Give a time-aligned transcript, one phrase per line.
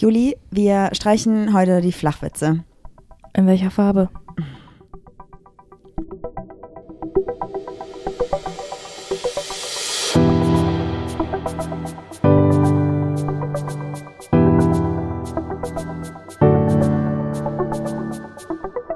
[0.00, 2.62] Juli, wir streichen heute die Flachwitze.
[3.34, 4.08] In welcher Farbe?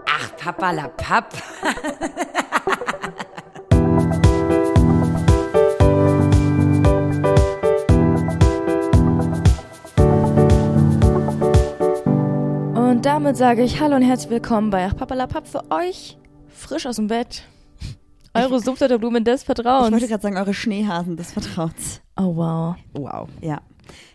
[0.07, 1.35] Ach, Papalapap.
[1.65, 2.29] Und
[13.23, 16.19] damit sage ich Hallo und herzlich willkommen bei Ach Papalapap für euch.
[16.49, 17.45] Frisch aus dem Bett.
[18.35, 19.93] Eure Subtiterblumen des Ich Vertrauens.
[19.93, 22.01] wollte gerade sagen, eure Schneehasen des Vertrauens.
[22.17, 22.75] Oh wow.
[22.95, 23.61] Wow, ja.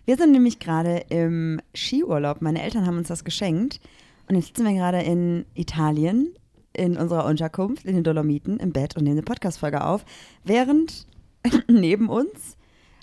[0.04, 2.42] Wir sind nämlich gerade im Skiurlaub.
[2.42, 3.80] Meine Eltern haben uns das geschenkt.
[4.28, 6.34] Und jetzt sitzen wir gerade in Italien,
[6.74, 10.04] in unserer Unterkunft, in den Dolomiten, im Bett und nehmen eine Podcast-Folge auf,
[10.44, 11.08] während
[11.70, 12.58] neben uns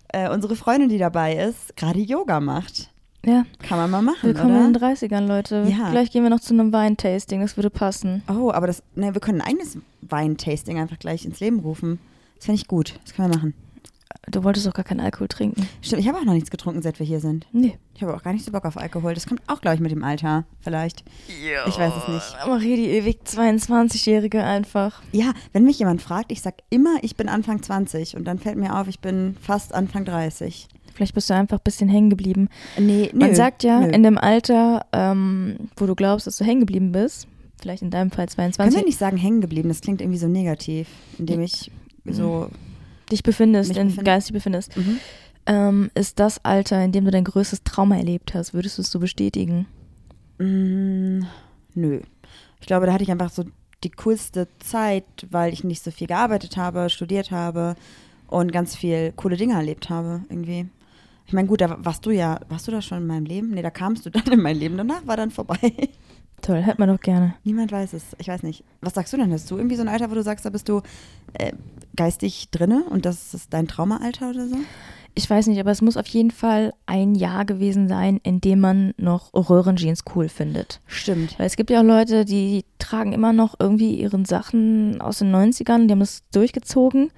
[0.08, 2.93] äh, unsere Freundin, die dabei ist, gerade Yoga macht.
[3.26, 4.88] Ja, Kann man mal machen, willkommen in den oder?
[4.88, 5.66] 30ern, Leute.
[5.68, 5.90] Ja.
[5.90, 8.22] Gleich gehen wir noch zu einem Weintasting, das würde passen.
[8.28, 11.98] Oh, aber das, ne, wir können ein eigenes Weintasting einfach gleich ins Leben rufen.
[12.36, 12.98] Das finde ich gut.
[13.04, 13.54] Das können wir machen.
[14.30, 15.68] Du wolltest doch gar keinen Alkohol trinken.
[15.82, 17.46] Stimmt, ich habe auch noch nichts getrunken, seit wir hier sind.
[17.52, 17.78] Nee.
[17.94, 19.14] Ich habe auch gar nicht so Bock auf Alkohol.
[19.14, 20.44] Das kommt auch, glaube ich, mit dem Alter.
[20.60, 21.04] Vielleicht.
[21.66, 22.36] Ich weiß es nicht.
[22.46, 25.02] Marie, die ewig 22-Jährige einfach.
[25.12, 28.56] Ja, wenn mich jemand fragt, ich sag immer, ich bin Anfang 20 und dann fällt
[28.56, 30.68] mir auf, ich bin fast Anfang 30.
[30.94, 32.48] Vielleicht bist du einfach ein bisschen hängen geblieben.
[32.78, 33.18] Nee, nö.
[33.18, 33.88] Man sagt ja, nö.
[33.88, 37.26] in dem Alter, ähm, wo du glaubst, dass du hängen geblieben bist,
[37.60, 39.68] vielleicht in deinem Fall Können 22, wir nicht sagen hängen geblieben?
[39.68, 41.70] Das klingt irgendwie so negativ, indem ich
[42.04, 42.48] so.
[43.10, 44.04] dich befindest, in befinde.
[44.04, 44.98] geistig befindest, Mhm.
[45.46, 48.54] ähm, ist das Alter, in dem du dein größtes Trauma erlebt hast.
[48.54, 49.66] Würdest du es so bestätigen?
[50.38, 51.22] Mm,
[51.74, 52.00] nö.
[52.60, 53.44] Ich glaube, da hatte ich einfach so
[53.82, 57.74] die coolste Zeit, weil ich nicht so viel gearbeitet habe, studiert habe
[58.28, 60.66] und ganz viel coole Dinge erlebt habe, irgendwie.
[61.26, 63.50] Ich meine, gut, da warst du ja, warst du da schon in meinem Leben?
[63.50, 64.76] Nee, da kamst du dann in mein Leben.
[64.76, 65.72] Danach war dann vorbei.
[66.42, 67.34] Toll, hätte man doch gerne.
[67.44, 68.04] Niemand weiß es.
[68.18, 68.64] Ich weiß nicht.
[68.82, 69.32] Was sagst du denn?
[69.32, 70.82] Hast du irgendwie so ein Alter, wo du sagst, da bist du
[71.32, 71.52] äh,
[71.96, 74.56] geistig drinne und das ist dein Traumaalter oder so?
[75.16, 78.58] Ich weiß nicht, aber es muss auf jeden Fall ein Jahr gewesen sein, in dem
[78.58, 80.80] man noch Röhrenjeans cool findet.
[80.86, 81.38] Stimmt.
[81.38, 85.34] Weil es gibt ja auch Leute, die tragen immer noch irgendwie ihren Sachen aus den
[85.34, 87.10] 90ern, die haben das durchgezogen.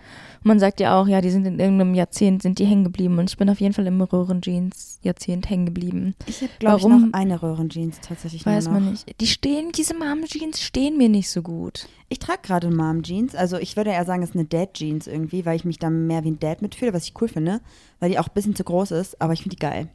[0.47, 3.19] Man sagt ja auch, ja, die sind in irgendeinem Jahrzehnt, sind die hängen geblieben.
[3.19, 6.15] Und ich bin auf jeden Fall im Röhrenjeans-Jahrzehnt hängen geblieben.
[6.27, 7.11] Ich habe, glaube ich, Warum?
[7.11, 9.21] noch eine Röhrenjeans tatsächlich Weiß man nicht.
[9.21, 11.89] Die stehen, diese Mom-Jeans stehen mir nicht so gut.
[12.09, 13.35] Ich trage gerade Mom-Jeans.
[13.35, 16.23] Also ich würde eher sagen, es ist eine Dad-Jeans irgendwie, weil ich mich da mehr
[16.23, 17.61] wie ein Dad mitfühle, was ich cool finde,
[17.99, 19.89] weil die auch ein bisschen zu groß ist, aber ich finde die geil.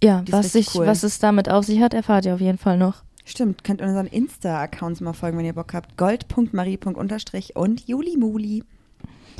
[0.00, 0.86] Ja, Die was, sich, cool.
[0.86, 3.02] was es damit auf sich hat, erfahrt ihr auf jeden Fall noch.
[3.24, 5.96] Stimmt, könnt unseren Insta-Accounts mal folgen, wenn ihr Bock habt.
[5.96, 8.62] Gold.marie.unterstrich und Julimuli.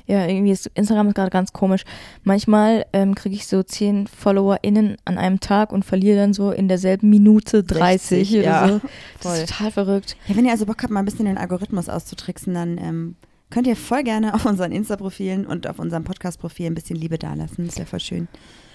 [0.06, 1.84] Ja, irgendwie ist Instagram ist gerade ganz komisch.
[2.22, 6.68] Manchmal ähm, kriege ich so 10 FollowerInnen an einem Tag und verliere dann so in
[6.68, 8.68] derselben Minute 30 60, oder ja.
[8.68, 8.80] so.
[9.20, 9.42] Das Voll.
[9.42, 10.16] ist total verrückt.
[10.28, 13.16] Ja, wenn ihr also Bock habt, mal ein bisschen den Algorithmus auszutricksen, dann ähm,
[13.50, 17.66] könnt ihr voll gerne auf unseren Insta-Profilen und auf unserem Podcast-Profil ein bisschen Liebe dalassen.
[17.66, 18.28] Das wäre voll schön.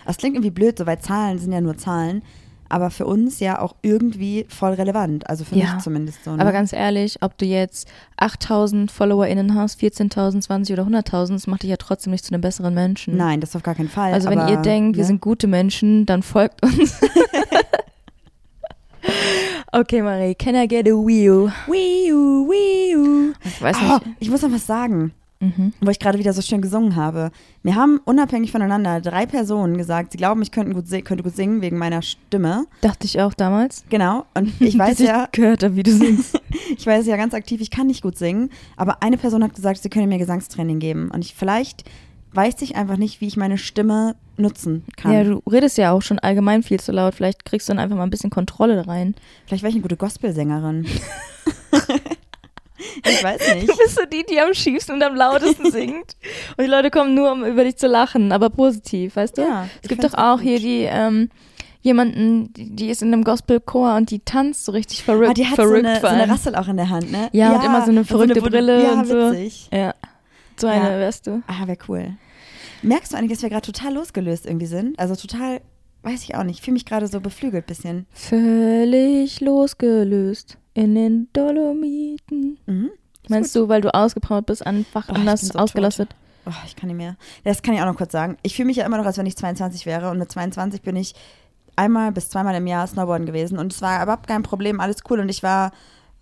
[0.05, 2.23] Das klingt irgendwie blöd, so, weil Zahlen sind ja nur Zahlen,
[2.71, 5.29] aber für uns ja auch irgendwie voll relevant.
[5.29, 5.75] Also für Ja.
[5.75, 6.35] mich zumindest so.
[6.35, 6.41] Ne?
[6.41, 7.87] Aber ganz ehrlich, ob du jetzt
[8.17, 12.41] 8000 FollowerInnen hast, 14.000, 20 oder 100.000, das macht dich ja trotzdem nicht zu einem
[12.41, 13.17] besseren Menschen.
[13.17, 14.13] Nein, das auf gar keinen Fall.
[14.13, 15.07] Also wenn aber, ihr denkt, wir ne?
[15.07, 16.99] sind gute Menschen, dann folgt uns.
[19.71, 21.51] okay, Marie, can I get a wheel?
[21.67, 23.33] Wii U, Wii U.
[23.43, 24.03] Ich weiß Oh, nicht.
[24.19, 25.73] ich muss noch was sagen, Mhm.
[25.81, 27.31] wo ich gerade wieder so schön gesungen habe.
[27.63, 31.61] Mir haben unabhängig voneinander drei Personen gesagt, sie glauben, ich könnte gut, könnte gut singen
[31.61, 32.67] wegen meiner Stimme.
[32.81, 33.83] Dachte ich auch damals.
[33.89, 34.25] Genau.
[34.35, 36.39] Und ich weiß ja, Ich gehört habe, wie du singst.
[36.77, 38.51] ich weiß ja ganz aktiv, ich kann nicht gut singen.
[38.77, 41.09] Aber eine Person hat gesagt, sie könne mir Gesangstraining geben.
[41.11, 41.85] Und ich vielleicht
[42.33, 45.11] weiß ich einfach nicht, wie ich meine Stimme nutzen kann.
[45.11, 47.15] Ja, du redest ja auch schon allgemein viel zu laut.
[47.15, 49.15] Vielleicht kriegst du dann einfach mal ein bisschen Kontrolle rein.
[49.45, 50.85] vielleicht wäre ich eine gute Gospelsängerin.
[53.05, 53.69] ich weiß nicht.
[53.69, 56.15] Du bist so die, die am schiefsten und am lautesten singt.
[56.57, 59.41] Und die Leute kommen nur, um über dich zu lachen, aber positiv, weißt du?
[59.41, 60.43] Ja, es gibt doch auch gut.
[60.47, 61.29] hier die, ähm,
[61.81, 65.31] jemanden, die, ist in einem Gospelchor und die tanzt so richtig verrückt.
[65.31, 66.29] Ah, die hat verrückt so eine, so eine.
[66.29, 67.29] Rassel auch in der Hand, ne?
[67.31, 69.31] Ja, und immer so eine verrückte Bunte- Brille ja, und so.
[69.31, 69.69] witzig.
[69.73, 69.95] Ja,
[70.57, 70.99] so eine, Ja.
[70.99, 71.41] wärst du.
[71.47, 72.13] Ah, wäre cool.
[72.83, 74.97] Merkst du eigentlich, dass wir gerade total losgelöst irgendwie sind?
[74.99, 75.61] Also total,
[76.03, 76.59] weiß ich auch nicht.
[76.59, 78.05] Ich fühle mich gerade so beflügelt bisschen.
[78.11, 82.57] Völlig losgelöst in den Dolomiten.
[82.65, 82.91] Mhm.
[83.29, 86.15] Meinst du, weil du ausgepowert bist, einfach Oh, anders so ausgelastet?
[86.45, 87.17] Oh, ich kann nicht mehr.
[87.43, 88.37] Das kann ich auch noch kurz sagen.
[88.41, 90.09] Ich fühle mich ja immer noch, als wenn ich 22 wäre.
[90.09, 91.13] Und mit 22 bin ich
[91.75, 93.57] einmal bis zweimal im Jahr Snowboarden gewesen.
[93.59, 95.19] Und es war überhaupt kein Problem, alles cool.
[95.19, 95.71] Und ich war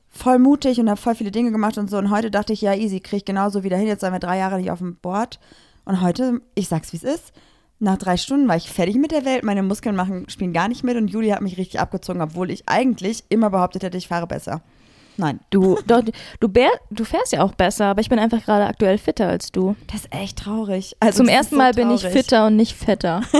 [0.10, 1.98] voll mutig und habe voll viele Dinge gemacht und so.
[1.98, 3.88] Und heute dachte ich, ja, easy, kriege ich genauso wieder hin.
[3.88, 5.40] Jetzt sind wir drei Jahre nicht auf dem Board.
[5.86, 7.32] Und heute, ich sag's wie es ist,
[7.82, 10.84] Nach drei Stunden war ich fertig mit der Welt, meine Muskeln machen, spielen gar nicht
[10.84, 14.28] mit und Julia hat mich richtig abgezogen, obwohl ich eigentlich immer behauptet hätte, ich fahre
[14.28, 14.62] besser.
[15.16, 15.40] Nein.
[15.50, 16.02] Du, doch,
[16.40, 19.52] du, bär, du fährst ja auch besser, aber ich bin einfach gerade aktuell fitter als
[19.52, 19.76] du.
[19.88, 20.96] Das ist echt traurig.
[21.00, 23.22] Also, Zum ersten so Mal bin ich fitter und nicht fetter.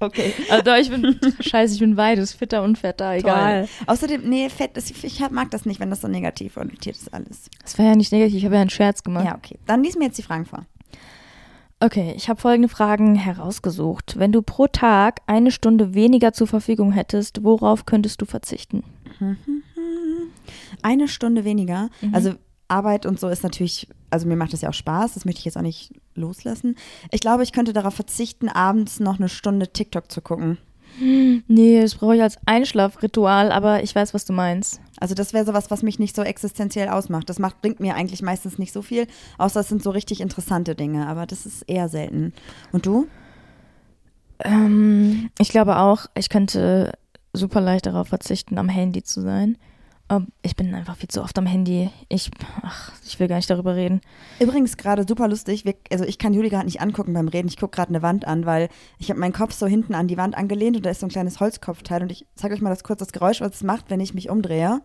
[0.00, 0.34] Okay.
[0.50, 3.66] Also ich bin, scheiße, ich bin beides, fitter und fetter, egal.
[3.66, 3.86] Toll.
[3.86, 7.48] Außerdem, nee, Fett, ist, ich mag das nicht, wenn das so negativ konnotiert ist alles.
[7.62, 9.24] Das war ja nicht negativ, ich habe ja einen Scherz gemacht.
[9.24, 9.58] Ja, okay.
[9.66, 10.66] Dann lies mir jetzt die Fragen vor.
[11.84, 14.18] Okay, ich habe folgende Fragen herausgesucht.
[14.18, 18.84] Wenn du pro Tag eine Stunde weniger zur Verfügung hättest, worauf könntest du verzichten?
[20.82, 21.90] Eine Stunde weniger.
[22.00, 22.14] Mhm.
[22.14, 22.34] Also
[22.68, 25.44] Arbeit und so ist natürlich, also mir macht das ja auch Spaß, das möchte ich
[25.44, 26.76] jetzt auch nicht loslassen.
[27.10, 30.56] Ich glaube, ich könnte darauf verzichten, abends noch eine Stunde TikTok zu gucken.
[30.98, 34.80] Nee, das brauche ich als Einschlafritual, aber ich weiß, was du meinst.
[35.00, 37.28] Also das wäre sowas, was mich nicht so existenziell ausmacht.
[37.28, 39.06] Das macht, bringt mir eigentlich meistens nicht so viel,
[39.38, 42.32] außer es sind so richtig interessante Dinge, aber das ist eher selten.
[42.72, 43.06] Und du?
[44.40, 46.92] Ähm, ich glaube auch, ich könnte
[47.32, 49.58] super leicht darauf verzichten, am Handy zu sein.
[50.06, 51.90] Aber ich bin einfach viel zu oft am Handy.
[52.08, 52.30] Ich,
[52.62, 54.02] ach, ich will gar nicht darüber reden.
[54.38, 57.56] Übrigens gerade super lustig, wir, also ich kann Juli gerade nicht angucken beim Reden, ich
[57.56, 58.68] gucke gerade eine Wand an, weil
[58.98, 61.10] ich habe meinen Kopf so hinten an die Wand angelehnt und da ist so ein
[61.10, 64.00] kleines Holzkopfteil und ich zeige euch mal das kurz das Geräusch, was es macht, wenn
[64.00, 64.82] ich mich umdrehe.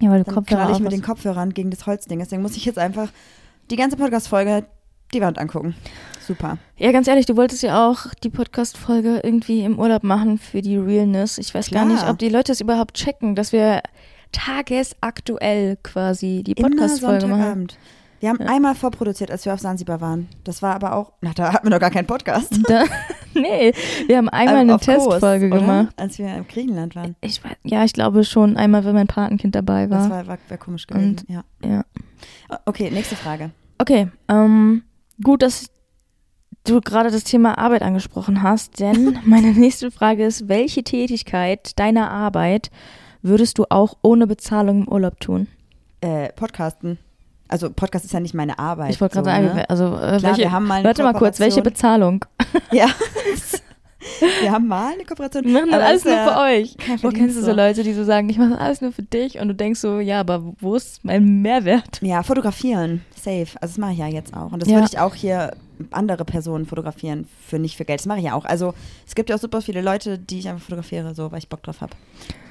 [0.00, 1.02] Ja, weil du Dann Kopfhörer ich mit den.
[1.02, 2.18] Kopfhörern gegen das Holzding.
[2.18, 3.10] Deswegen muss ich jetzt einfach
[3.70, 4.64] die ganze Podcast-Folge
[5.12, 5.74] die Wand angucken.
[6.30, 6.58] Super.
[6.76, 10.76] Ja, ganz ehrlich, du wolltest ja auch die Podcast-Folge irgendwie im Urlaub machen für die
[10.76, 11.38] Realness.
[11.38, 11.92] Ich weiß gar Klar.
[11.96, 13.82] nicht, ob die Leute es überhaupt checken, dass wir
[14.30, 17.66] tagesaktuell quasi die Podcast-Folge machen.
[18.20, 20.28] Wir haben einmal vorproduziert, als wir auf Zanzibar waren.
[20.44, 22.60] Das war aber auch, na, da hatten wir noch gar keinen Podcast.
[22.68, 22.84] Da,
[23.34, 23.72] nee,
[24.06, 25.58] wir haben einmal Ähm, eine Kurs, Testfolge oder?
[25.58, 25.88] gemacht.
[25.96, 27.16] Als wir im Griechenland waren.
[27.22, 29.98] Ich, ja, ich glaube schon einmal, wenn mein Patenkind dabei war.
[30.02, 31.08] Das war, war, war komisch gewesen.
[31.08, 31.42] Und- ja.
[31.64, 31.84] ja.
[32.66, 33.50] Okay, nächste Frage.
[33.78, 34.82] Okay, ähm,
[35.24, 35.66] gut, dass
[36.64, 42.10] du gerade das Thema Arbeit angesprochen hast, denn meine nächste Frage ist, welche Tätigkeit deiner
[42.10, 42.70] Arbeit
[43.22, 45.46] würdest du auch ohne Bezahlung im Urlaub tun?
[46.00, 46.98] Äh, Podcasten.
[47.48, 48.90] Also Podcast ist ja nicht meine Arbeit.
[48.90, 49.68] Ich wollte gerade so, sagen, ne?
[49.68, 51.62] also äh, Klar, welche, wir haben mal eine warte mal kurz, welche.
[51.62, 52.24] Bezahlung?
[52.72, 52.86] Ja.
[54.40, 55.44] wir haben mal eine Kooperation.
[55.44, 56.76] Wir machen das alles nur für euch.
[57.02, 59.48] Wo kennst du so Leute, die so sagen, ich mache alles nur für dich und
[59.48, 62.00] du denkst so, ja, aber wo ist mein Mehrwert?
[62.00, 63.04] Ja, fotografieren.
[63.16, 63.46] Safe.
[63.60, 64.52] Also das mache ich ja jetzt auch.
[64.52, 64.76] Und das Ja.
[64.76, 65.52] würde ich auch hier
[65.90, 68.00] andere Personen fotografieren für nicht für Geld.
[68.00, 68.44] Das mache ich ja auch.
[68.44, 68.74] Also
[69.06, 71.62] es gibt ja auch super viele Leute, die ich einfach fotografiere, so weil ich Bock
[71.62, 71.96] drauf habe.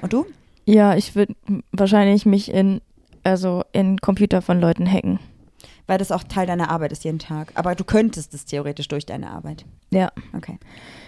[0.01, 0.25] Und du?
[0.65, 1.35] Ja, ich würde
[1.71, 2.81] wahrscheinlich mich in,
[3.23, 5.19] also in Computer von Leuten hacken.
[5.87, 7.51] Weil das auch Teil deiner Arbeit ist jeden Tag.
[7.55, 9.65] Aber du könntest es theoretisch durch deine Arbeit.
[9.89, 10.11] Ja.
[10.37, 10.59] Okay.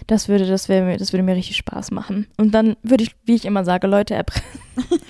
[0.08, 2.26] Das würde, das wäre mir, das würde mir richtig Spaß machen.
[2.38, 4.50] Und dann würde ich, wie ich immer sage, Leute erpressen.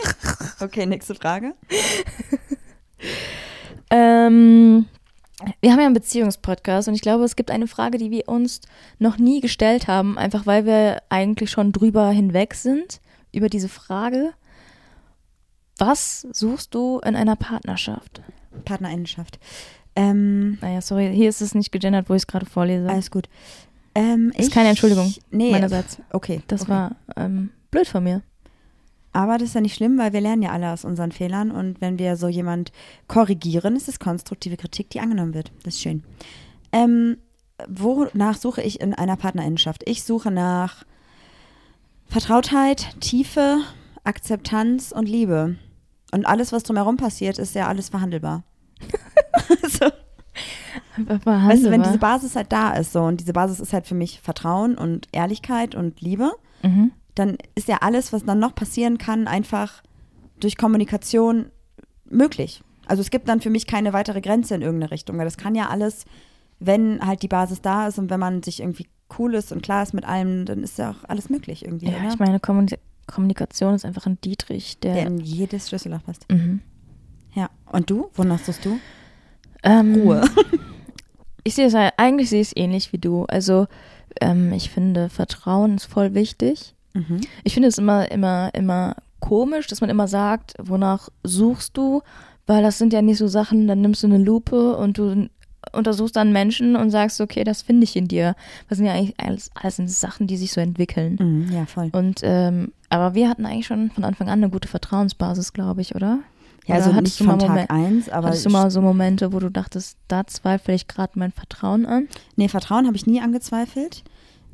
[0.60, 1.56] Okay, nächste Frage.
[3.92, 4.86] Ähm,
[5.61, 8.61] wir haben ja einen Beziehungspodcast und ich glaube, es gibt eine Frage, die wir uns
[8.99, 12.99] noch nie gestellt haben, einfach weil wir eigentlich schon drüber hinweg sind,
[13.33, 14.33] über diese Frage.
[15.77, 18.21] Was suchst du in einer Partnerschaft?
[18.65, 19.39] Partnerinnenschaft.
[19.95, 22.88] Ähm, Naja, sorry, hier ist es nicht gegendert, wo ich es gerade vorlese.
[22.89, 23.27] alles gut.
[23.95, 25.97] Ähm, Ist ich- keine Entschuldigung Nee, meinerseits.
[26.11, 26.41] okay.
[26.47, 26.71] Das okay.
[26.71, 28.21] war ähm, blöd von mir.
[29.13, 31.81] Aber das ist ja nicht schlimm, weil wir lernen ja alle aus unseren Fehlern und
[31.81, 32.72] wenn wir so jemand
[33.08, 35.52] korrigieren, ist es konstruktive Kritik, die angenommen wird.
[35.63, 36.04] Das ist schön.
[36.72, 37.18] Ähm,
[37.68, 39.84] wonach suche ich in einer Partnerinnenschaft?
[39.86, 40.86] Ich suche nach
[42.08, 43.60] Vertrautheit, Tiefe,
[44.03, 45.58] Akzeptanz und Liebe.
[46.13, 48.44] Und alles, was drumherum passiert, ist ja alles verhandelbar.
[49.68, 49.89] so.
[50.98, 53.96] Weißt du, wenn diese Basis halt da ist so und diese Basis ist halt für
[53.96, 56.32] mich Vertrauen und Ehrlichkeit und Liebe,
[56.63, 56.91] mhm.
[57.15, 59.84] Dann ist ja alles, was dann noch passieren kann, einfach
[60.39, 61.48] durch Kommunikation
[62.06, 62.63] möglich.
[62.86, 65.56] Also es gibt dann für mich keine weitere Grenze in irgendeine Richtung, weil das kann
[65.56, 66.06] ja alles,
[66.60, 68.88] wenn halt die Basis da ist und wenn man sich irgendwie
[69.18, 71.88] cool ist und klar ist mit allem, dann ist ja auch alles möglich irgendwie.
[71.88, 72.10] Ja, oder?
[72.10, 72.75] ich meine, Kommuni
[73.08, 74.94] Kommunikation ist einfach ein Dietrich, der.
[74.94, 76.30] Der in jedes Schlüsselloch passt.
[76.32, 76.62] mhm.
[77.34, 77.50] Ja.
[77.72, 78.10] Und du?
[78.15, 78.80] Wonach suchst du?
[79.63, 80.24] ähm, Ruhe.
[81.44, 83.25] Ich sehe es eigentlich sehe ich es ähnlich wie du.
[83.25, 83.68] Also
[84.20, 86.75] ähm, ich finde Vertrauen ist voll wichtig.
[86.93, 87.21] Mhm.
[87.43, 92.01] Ich finde es immer, immer, immer komisch, dass man immer sagt, wonach suchst du,
[92.48, 95.29] weil das sind ja nicht so Sachen, dann nimmst du eine Lupe und du
[95.74, 98.36] untersuchst dann Menschen und sagst, okay, das finde ich in dir.
[98.67, 101.17] Das sind ja eigentlich alles, alles Sachen, die sich so entwickeln.
[101.19, 101.89] Mhm, ja, voll.
[101.93, 105.95] Und ähm, aber wir hatten eigentlich schon von Anfang an eine gute Vertrauensbasis, glaube ich,
[105.95, 106.19] oder?
[106.65, 109.50] Ja, also nicht von Tag Moment- eins, aber Hattest du mal so Momente, wo du
[109.50, 112.07] dachtest, da zweifle ich gerade mein Vertrauen an?
[112.36, 114.03] Nee, Vertrauen habe ich nie angezweifelt.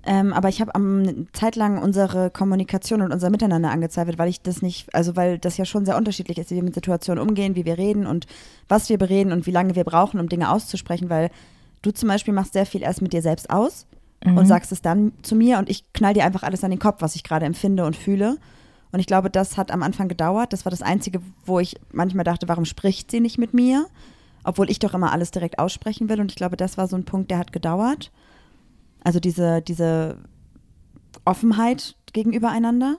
[0.08, 4.42] Ähm, aber ich habe am Zeit lang unsere Kommunikation und unser Miteinander angezweifelt, weil ich
[4.42, 7.56] das nicht, also weil das ja schon sehr unterschiedlich ist, wie wir mit Situationen umgehen,
[7.56, 8.26] wie wir reden und
[8.70, 11.30] was wir bereden und wie lange wir brauchen, um Dinge auszusprechen, weil
[11.82, 13.86] du zum Beispiel machst sehr viel erst mit dir selbst aus
[14.26, 14.38] Mhm.
[14.38, 17.02] und sagst es dann zu mir und ich knall dir einfach alles an den Kopf,
[17.02, 18.38] was ich gerade empfinde und fühle.
[18.92, 20.54] Und ich glaube, das hat am Anfang gedauert.
[20.54, 23.86] Das war das Einzige, wo ich manchmal dachte, warum spricht sie nicht mit mir?
[24.44, 26.20] Obwohl ich doch immer alles direkt aussprechen will.
[26.22, 28.12] Und ich glaube, das war so ein Punkt, der hat gedauert.
[29.04, 30.18] Also diese, diese
[31.26, 32.98] Offenheit gegenüber einander.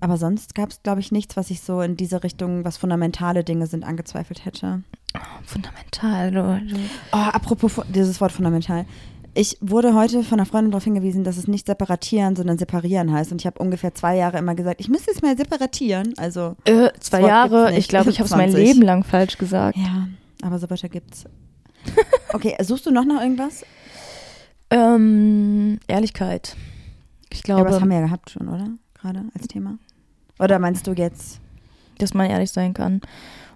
[0.00, 3.42] Aber sonst gab es, glaube ich, nichts, was ich so in diese Richtung, was fundamentale
[3.42, 4.82] Dinge sind, angezweifelt hätte.
[5.44, 6.30] Fundamental.
[6.30, 6.76] Du, du.
[7.12, 8.84] Oh, apropos dieses Wort fundamental.
[9.34, 13.32] Ich wurde heute von einer Freundin darauf hingewiesen, dass es nicht separatieren, sondern separieren heißt.
[13.32, 16.14] Und ich habe ungefähr zwei Jahre immer gesagt, ich müsste es mal separatieren.
[16.16, 17.76] Also, Äh, zwei Jahre.
[17.76, 18.66] Ich glaube, ich habe es mein 20.
[18.68, 19.76] Leben lang falsch gesagt.
[19.76, 20.08] ja,
[20.42, 21.24] aber so weiter gibt's.
[22.32, 23.64] Okay, suchst du noch nach irgendwas?
[24.70, 26.56] Ähm, Ehrlichkeit.
[27.30, 28.68] Ich Ja, glaube, aber das haben wir ja gehabt schon, oder?
[28.94, 29.78] Gerade als Thema.
[30.38, 31.40] Oder meinst du jetzt?
[31.98, 33.00] dass man ehrlich sein kann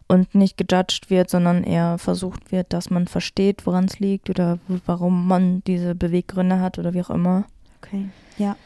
[0.09, 4.59] und nicht gejudged wird, sondern eher versucht wird, dass man versteht, woran es liegt oder
[4.85, 7.45] warum man diese Beweggründe hat oder wie auch immer.
[7.81, 8.09] Okay.
[8.39, 8.57] Ja.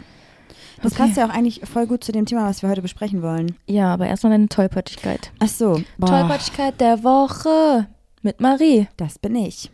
[0.80, 1.02] Das Okay.
[1.02, 3.54] passt ja auch eigentlich voll gut zu dem Thema, was wir heute besprechen wollen.
[3.66, 5.30] Ja, aber erstmal deine Tollpatschigkeit.
[5.40, 5.82] Ach so.
[5.98, 6.06] Boah.
[6.06, 7.86] Tollpatschigkeit der Woche
[8.22, 8.88] mit Marie.
[8.96, 9.70] Das bin ich.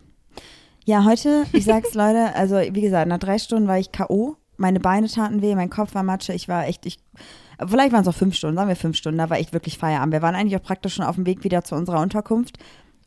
[0.85, 4.37] Ja, heute, ich sag's Leute, also wie gesagt, nach drei Stunden war ich K.O.
[4.57, 6.99] Meine Beine taten weh, mein Kopf war Matsche, ich war echt, ich,
[7.65, 10.13] vielleicht waren es auch fünf Stunden, sagen wir fünf Stunden, da war echt wirklich Feierabend.
[10.13, 12.59] Wir waren eigentlich auch praktisch schon auf dem Weg wieder zu unserer Unterkunft.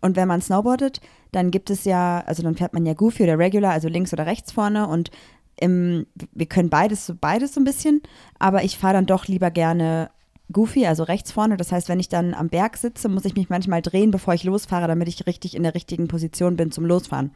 [0.02, 1.02] Und wenn man snowboardet,
[1.32, 4.26] dann gibt es ja, also dann fährt man ja Goofy oder Regular, also links oder
[4.26, 5.12] rechts vorne und
[5.60, 8.02] im, wir können beides, beides so ein bisschen,
[8.40, 10.10] aber ich fahre dann doch lieber gerne
[10.52, 11.58] Goofy, also rechts vorne.
[11.58, 14.44] Das heißt, wenn ich dann am Berg sitze, muss ich mich manchmal drehen, bevor ich
[14.44, 17.32] losfahre, damit ich richtig in der richtigen Position bin zum Losfahren.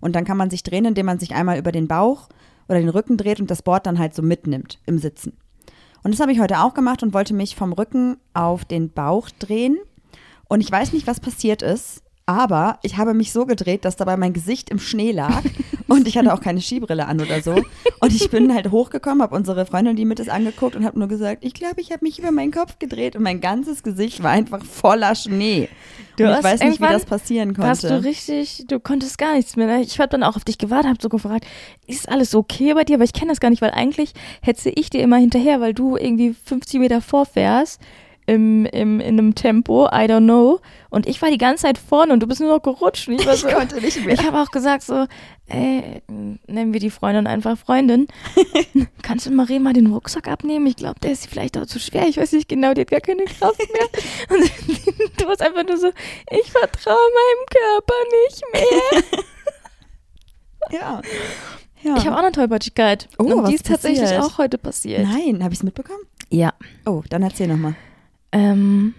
[0.00, 2.28] Und dann kann man sich drehen, indem man sich einmal über den Bauch
[2.68, 5.36] oder den Rücken dreht und das Board dann halt so mitnimmt im Sitzen.
[6.04, 9.28] Und das habe ich heute auch gemacht und wollte mich vom Rücken auf den Bauch
[9.30, 9.78] drehen.
[10.48, 14.16] Und ich weiß nicht, was passiert ist, aber ich habe mich so gedreht, dass dabei
[14.16, 15.42] mein Gesicht im Schnee lag
[15.92, 17.54] und ich hatte auch keine Skibrille an oder so.
[18.00, 21.08] Und ich bin halt hochgekommen, habe unsere Freundin, die mit ist, angeguckt und habe nur
[21.08, 24.30] gesagt, ich glaube, ich habe mich über meinen Kopf gedreht und mein ganzes Gesicht war
[24.30, 25.68] einfach voller Schnee.
[26.16, 28.04] Du und ich weiß nicht, wie das passieren Da hast du konnte.
[28.04, 29.66] richtig, du konntest gar nichts mehr.
[29.66, 29.82] ne?
[29.82, 31.46] Ich habe dann auch auf dich gewartet, habe so gefragt,
[31.86, 32.96] ist alles okay bei dir?
[32.96, 35.96] Aber ich kenne das gar nicht, weil eigentlich hetze ich dir immer hinterher, weil du
[35.96, 37.80] irgendwie 50 Meter vorfährst
[38.32, 40.60] im, im, in einem Tempo, I don't know.
[40.90, 43.08] Und ich war die ganze Zeit vorne und du bist nur noch gerutscht.
[43.08, 44.14] Ich war Ich so, konnte nicht mehr.
[44.14, 45.06] ich habe auch gesagt so,
[45.46, 46.02] ey,
[46.46, 48.08] nennen wir die Freundin einfach Freundin.
[49.02, 50.66] Kannst du Marie mal den Rucksack abnehmen?
[50.66, 52.08] Ich glaube, der ist vielleicht auch zu schwer.
[52.08, 53.88] Ich weiß nicht genau, die hat gar keine Kraft mehr.
[54.38, 54.50] Und
[55.20, 55.88] du warst einfach nur so,
[56.30, 57.94] ich vertraue meinem Körper
[58.26, 59.02] nicht mehr.
[60.70, 61.02] Ja.
[61.82, 61.96] ja.
[61.96, 63.08] Ich habe auch eine Tollpatschigkeit.
[63.18, 64.22] Oh, und die ist tatsächlich passiert?
[64.22, 65.02] auch heute passiert.
[65.02, 66.00] Nein, habe ich es mitbekommen?
[66.30, 66.52] Ja.
[66.86, 67.74] Oh, dann erzähl nochmal.
[68.32, 68.94] Ähm,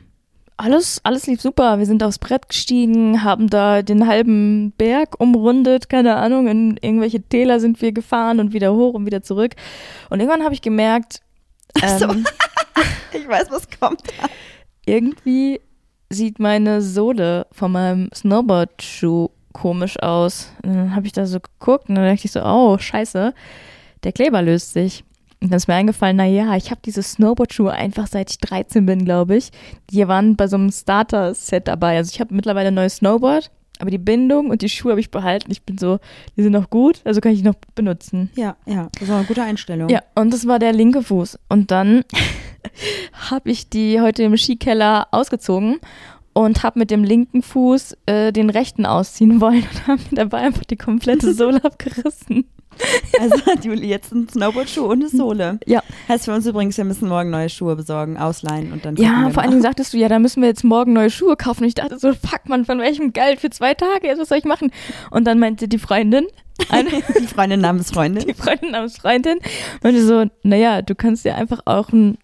[0.57, 1.79] alles, alles lief super.
[1.79, 7.21] Wir sind aufs Brett gestiegen, haben da den halben Berg umrundet, keine Ahnung, in irgendwelche
[7.21, 9.55] Täler sind wir gefahren und wieder hoch und wieder zurück.
[10.09, 11.21] Und irgendwann habe ich gemerkt,
[11.81, 12.05] Ach so.
[12.09, 12.25] ähm,
[13.13, 14.01] Ich weiß, was kommt.
[14.85, 15.59] irgendwie
[16.09, 20.51] sieht meine Sohle von meinem Snowboard-Schuh komisch aus.
[20.63, 23.33] Und dann habe ich da so geguckt und dann dachte ich so, oh, scheiße,
[24.03, 25.03] der Kleber löst sich.
[25.43, 29.03] Und dann ist mir eingefallen, naja, ich habe diese Snowboard-Schuhe einfach seit ich 13 bin,
[29.03, 29.51] glaube ich.
[29.89, 31.97] Die waren bei so einem Starter-Set dabei.
[31.97, 35.11] Also ich habe mittlerweile ein neues Snowboard, aber die Bindung und die Schuhe habe ich
[35.11, 35.51] behalten.
[35.51, 35.99] Ich bin so,
[36.37, 38.31] die sind noch gut, also kann ich die noch benutzen.
[38.35, 39.89] Ja, ja, das war eine gute Einstellung.
[39.89, 41.37] Ja, und das war der linke Fuß.
[41.49, 42.05] Und dann
[43.29, 45.81] habe ich die heute im Skikeller ausgezogen
[46.31, 50.37] und habe mit dem linken Fuß äh, den rechten ausziehen wollen und habe mir dabei
[50.37, 52.45] einfach die komplette Sohle abgerissen.
[53.19, 55.59] Also hat Juli jetzt einen Snowboardschuh und eine Sohle.
[55.67, 55.83] Ja.
[56.09, 59.31] Heißt für uns übrigens, wir müssen morgen neue Schuhe besorgen, ausleihen und dann Ja, wir
[59.31, 59.51] vor allen.
[59.51, 61.61] Dingen sagtest du, ja, da müssen wir jetzt morgen neue Schuhe kaufen.
[61.63, 64.07] Und ich dachte so, fuck man, von welchem Geld für zwei Tage?
[64.07, 64.71] Jetzt, was soll ich machen?
[65.11, 66.25] Und dann meinte die Freundin,
[66.69, 66.89] eine,
[67.19, 68.25] die Freundin namens Freundin.
[68.27, 69.39] die Freundin namens Freundin,
[69.81, 72.17] meinte so, naja, du kannst dir einfach auch einen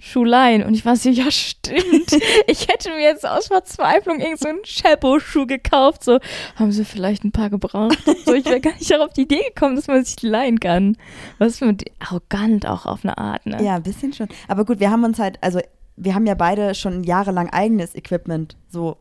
[0.00, 0.62] Schuh leihen.
[0.62, 1.82] Und ich war so, ja, stimmt.
[2.46, 6.04] Ich hätte mir jetzt aus Verzweiflung irgend so einen Chapeau-Schuh gekauft.
[6.04, 6.18] So,
[6.56, 7.98] haben sie vielleicht ein paar gebraucht.
[8.24, 10.96] So, ich wäre gar nicht auf die Idee gekommen, dass man sich leihen kann.
[11.38, 13.62] Was für arrogant auch auf eine Art, ne?
[13.62, 14.28] Ja, ein bisschen schon.
[14.48, 15.60] Aber gut, wir haben uns halt, also
[15.96, 18.96] wir haben ja beide schon jahrelang eigenes Equipment, so,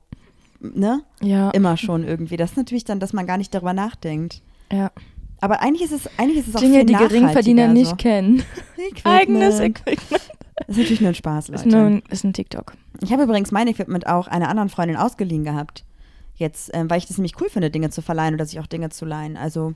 [0.60, 1.04] ne?
[1.22, 1.52] Ja.
[1.52, 2.36] Immer schon irgendwie.
[2.38, 4.42] Das ist natürlich dann, dass man gar nicht darüber nachdenkt.
[4.72, 4.92] ja.
[5.42, 8.46] Aber eigentlich ist es, eigentlich ist es auch Dinge, viel die Geringverdiener nachhaltiger, nicht kennen.
[8.78, 8.84] So.
[9.10, 10.22] Eigenes Equipment.
[10.56, 11.78] Das ist natürlich nur ein Spaß, Ist, Leute.
[11.78, 12.74] nur, ein- ist ein TikTok.
[13.02, 15.84] Ich habe übrigens mein Equipment auch einer anderen Freundin ausgeliehen gehabt.
[16.36, 18.90] Jetzt, ähm, weil ich das nämlich cool finde, Dinge zu verleihen oder sich auch Dinge
[18.90, 19.38] zu leihen.
[19.38, 19.74] Also,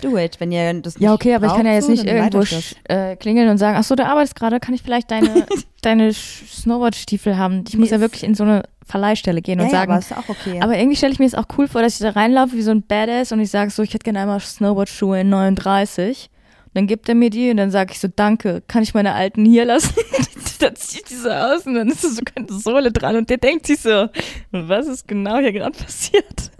[0.00, 0.38] do it.
[0.40, 2.42] Wenn ihr das Ja, nicht okay, aber ich kann ja jetzt so, nicht irgendwo
[2.88, 5.46] äh, klingeln und sagen, ach so, du arbeitest gerade, kann ich vielleicht deine,
[5.82, 7.64] deine Snowboard-Stiefel haben?
[7.68, 9.98] Ich muss ja ist- wirklich in so eine Verleihstelle gehen Ja, und ja, sagen, aber
[10.00, 10.60] ist auch okay.
[10.62, 12.70] aber irgendwie stelle ich mir es auch cool vor, dass ich da reinlaufe wie so
[12.70, 16.30] ein Badass und ich sage so, ich hätte gerne einmal Snowboard-Schuhe in 39.
[16.78, 19.44] Dann gibt er mir die und dann sage ich so, danke, kann ich meine alten
[19.44, 19.94] hier lassen?
[20.60, 23.28] dann ziehe ich die so aus und dann ist da so keine Sohle dran und
[23.30, 24.08] der denkt sich so,
[24.52, 26.52] was ist genau hier gerade passiert?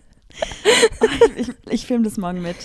[1.36, 2.56] ich, ich filme das morgen mit.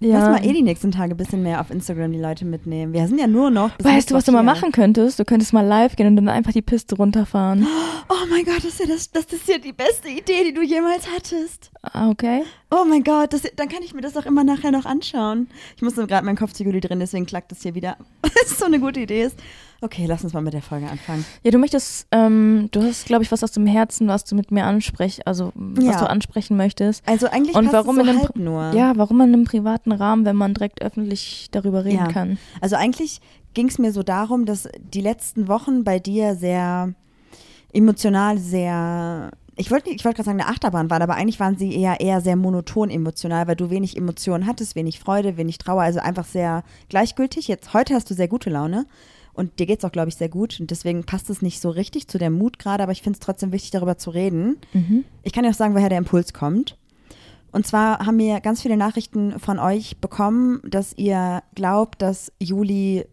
[0.00, 2.94] Lass mal eh die nächsten Tage ein bisschen mehr auf Instagram die Leute mitnehmen.
[2.94, 3.70] Wir sind ja nur noch.
[3.82, 5.18] Weißt du, was du mal machen könntest?
[5.18, 7.66] Du könntest mal live gehen und dann einfach die Piste runterfahren.
[8.12, 10.62] Oh mein Gott, das ist, ja das, das ist ja die beste Idee, die du
[10.62, 11.70] jemals hattest.
[11.80, 12.42] Ah, okay.
[12.70, 15.48] Oh mein Gott, das, dann kann ich mir das auch immer nachher noch anschauen.
[15.76, 17.96] Ich musste gerade meinen Kopf drin, deswegen klackt das hier wieder.
[18.22, 19.36] Das ist so eine gute Idee ist.
[19.82, 21.24] Okay, lass uns mal mit der Folge anfangen.
[21.42, 24.50] Ja, du möchtest, ähm, du hast, glaube ich, was aus dem Herzen, was du mit
[24.50, 25.98] mir ansprechst, also was Ja.
[26.00, 27.02] du ansprechen möchtest.
[27.08, 28.72] Also eigentlich Und passt warum es in so einem nur.
[28.74, 32.08] Ja, warum in einem privaten Rahmen, wenn man direkt öffentlich darüber reden Ja.
[32.08, 32.38] kann?
[32.60, 33.20] Also eigentlich
[33.54, 36.92] ging es mir so darum, dass die letzten Wochen bei dir sehr
[37.72, 41.74] emotional, sehr, ich wollte ich wollte gerade sagen, eine Achterbahn waren, aber eigentlich waren sie
[41.74, 46.00] eher eher sehr monoton emotional, weil du wenig Emotionen hattest, wenig Freude, wenig Trauer, also
[46.00, 47.48] einfach sehr gleichgültig.
[47.48, 48.86] Jetzt heute hast du sehr gute Laune.
[49.40, 50.60] Und dir geht's auch, glaube ich, sehr gut.
[50.60, 53.20] Und deswegen passt es nicht so richtig zu der Mut gerade, aber ich finde es
[53.20, 54.58] trotzdem wichtig, darüber zu reden.
[55.22, 56.76] Ich kann ja auch sagen, woher der Impuls kommt.
[57.50, 63.06] Und zwar haben wir ganz viele Nachrichten von euch bekommen, dass ihr glaubt, dass Juli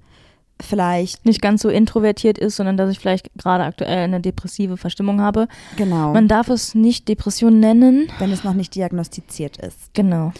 [0.61, 5.21] vielleicht, Nicht ganz so introvertiert ist, sondern dass ich vielleicht gerade aktuell eine depressive Verstimmung
[5.21, 5.47] habe.
[5.77, 8.11] genau, Man darf es nicht Depression nennen.
[8.19, 9.93] wenn es noch nicht diagnostiziert ist.
[9.93, 10.33] Genau.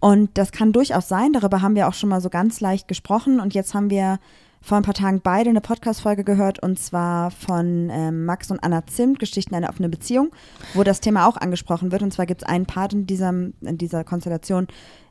[0.00, 3.40] Und das kann durchaus sein, darüber haben wir auch schon mal so ganz leicht gesprochen.
[3.40, 4.18] Und jetzt haben wir
[4.62, 8.86] vor ein paar Tagen beide eine Podcast-Folge gehört und zwar von ähm, Max und Anna
[8.86, 10.30] Zimt, Geschichten einer offenen Beziehung,
[10.74, 12.02] wo das Thema auch angesprochen wird.
[12.02, 14.68] Und zwar gibt es einen Part in, diesem, in dieser Konstellation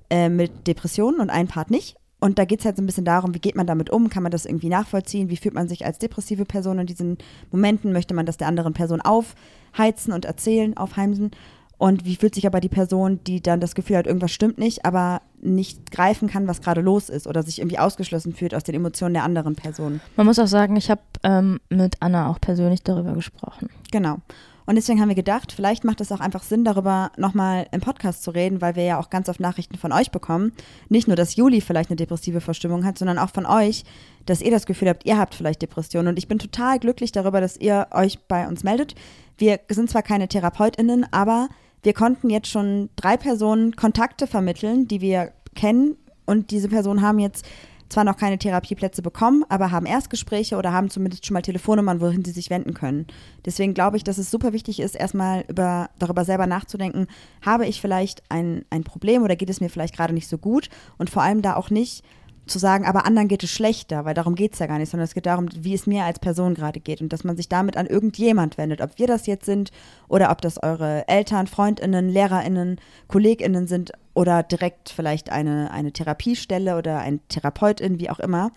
[0.10, 1.96] äh, mit Depressionen und einen Part nicht.
[2.20, 4.10] Und da geht es halt so ein bisschen darum, wie geht man damit um?
[4.10, 5.30] Kann man das irgendwie nachvollziehen?
[5.30, 7.18] Wie fühlt man sich als depressive Person in diesen
[7.50, 7.94] Momenten?
[7.94, 11.32] Möchte man das der anderen Person aufheizen und erzählen, aufheimsen?
[11.80, 14.84] Und wie fühlt sich aber die Person, die dann das Gefühl hat, irgendwas stimmt nicht,
[14.86, 18.76] aber nicht greifen kann, was gerade los ist oder sich irgendwie ausgeschlossen fühlt aus den
[18.76, 20.02] Emotionen der anderen Person?
[20.18, 23.70] Man muss auch sagen, ich habe ähm, mit Anna auch persönlich darüber gesprochen.
[23.92, 24.18] Genau.
[24.66, 28.24] Und deswegen haben wir gedacht, vielleicht macht es auch einfach Sinn, darüber nochmal im Podcast
[28.24, 30.52] zu reden, weil wir ja auch ganz oft Nachrichten von euch bekommen.
[30.90, 33.86] Nicht nur, dass Juli vielleicht eine depressive Verstimmung hat, sondern auch von euch,
[34.26, 36.10] dass ihr das Gefühl habt, ihr habt vielleicht Depressionen.
[36.10, 38.96] Und ich bin total glücklich darüber, dass ihr euch bei uns meldet.
[39.38, 41.48] Wir sind zwar keine TherapeutInnen, aber
[41.84, 45.96] wir konnten jetzt schon drei Personen Kontakte vermitteln, die wir kennen.
[46.26, 47.46] Und diese Personen haben jetzt
[47.90, 52.24] zwar noch keine Therapieplätze bekommen, aber haben Erstgespräche oder haben zumindest schon mal Telefonnummern, wohin
[52.24, 53.08] sie sich wenden können.
[53.46, 57.08] Deswegen glaube ich, dass es super wichtig ist, erstmal über, darüber selber nachzudenken,
[57.44, 60.70] habe ich vielleicht ein, ein Problem oder geht es mir vielleicht gerade nicht so gut
[60.98, 62.04] und vor allem da auch nicht
[62.50, 65.06] zu sagen, aber anderen geht es schlechter, weil darum geht es ja gar nicht, sondern
[65.06, 67.78] es geht darum, wie es mir als Person gerade geht und dass man sich damit
[67.78, 69.72] an irgendjemand wendet, ob wir das jetzt sind
[70.08, 76.78] oder ob das eure Eltern, Freundinnen, Lehrerinnen, Kolleginnen sind oder direkt vielleicht eine, eine Therapiestelle
[76.78, 78.52] oder ein Therapeutin, wie auch immer.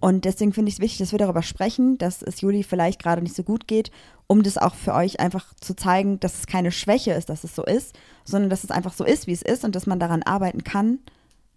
[0.00, 3.22] Und deswegen finde ich es wichtig, dass wir darüber sprechen, dass es Juli vielleicht gerade
[3.22, 3.90] nicht so gut geht,
[4.26, 7.54] um das auch für euch einfach zu zeigen, dass es keine Schwäche ist, dass es
[7.54, 10.22] so ist, sondern dass es einfach so ist, wie es ist und dass man daran
[10.22, 11.00] arbeiten kann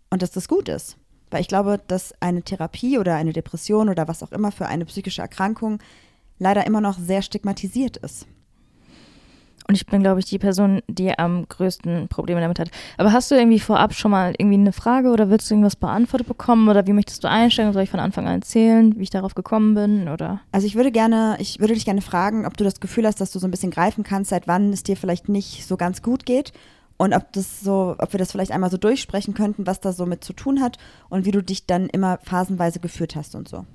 [0.10, 0.98] und dass das gut ist.
[1.34, 4.86] Weil ich glaube, dass eine Therapie oder eine Depression oder was auch immer für eine
[4.86, 5.80] psychische Erkrankung
[6.38, 8.28] leider immer noch sehr stigmatisiert ist.
[9.68, 12.70] Und ich bin, glaube ich, die Person, die am größten Probleme damit hat.
[12.98, 16.28] Aber hast du irgendwie vorab schon mal irgendwie eine Frage oder willst du irgendwas beantwortet
[16.28, 17.74] bekommen oder wie möchtest du einsteigen?
[17.74, 20.42] Soll ich von Anfang an erzählen, wie ich darauf gekommen bin oder?
[20.52, 23.32] Also ich würde gerne, ich würde dich gerne fragen, ob du das Gefühl hast, dass
[23.32, 26.28] du so ein bisschen greifen kannst, seit wann es dir vielleicht nicht so ganz gut
[26.28, 26.52] geht
[27.04, 30.06] und ob das so, ob wir das vielleicht einmal so durchsprechen könnten, was da so
[30.06, 30.78] mit zu tun hat
[31.10, 33.66] und wie du dich dann immer phasenweise geführt hast und so.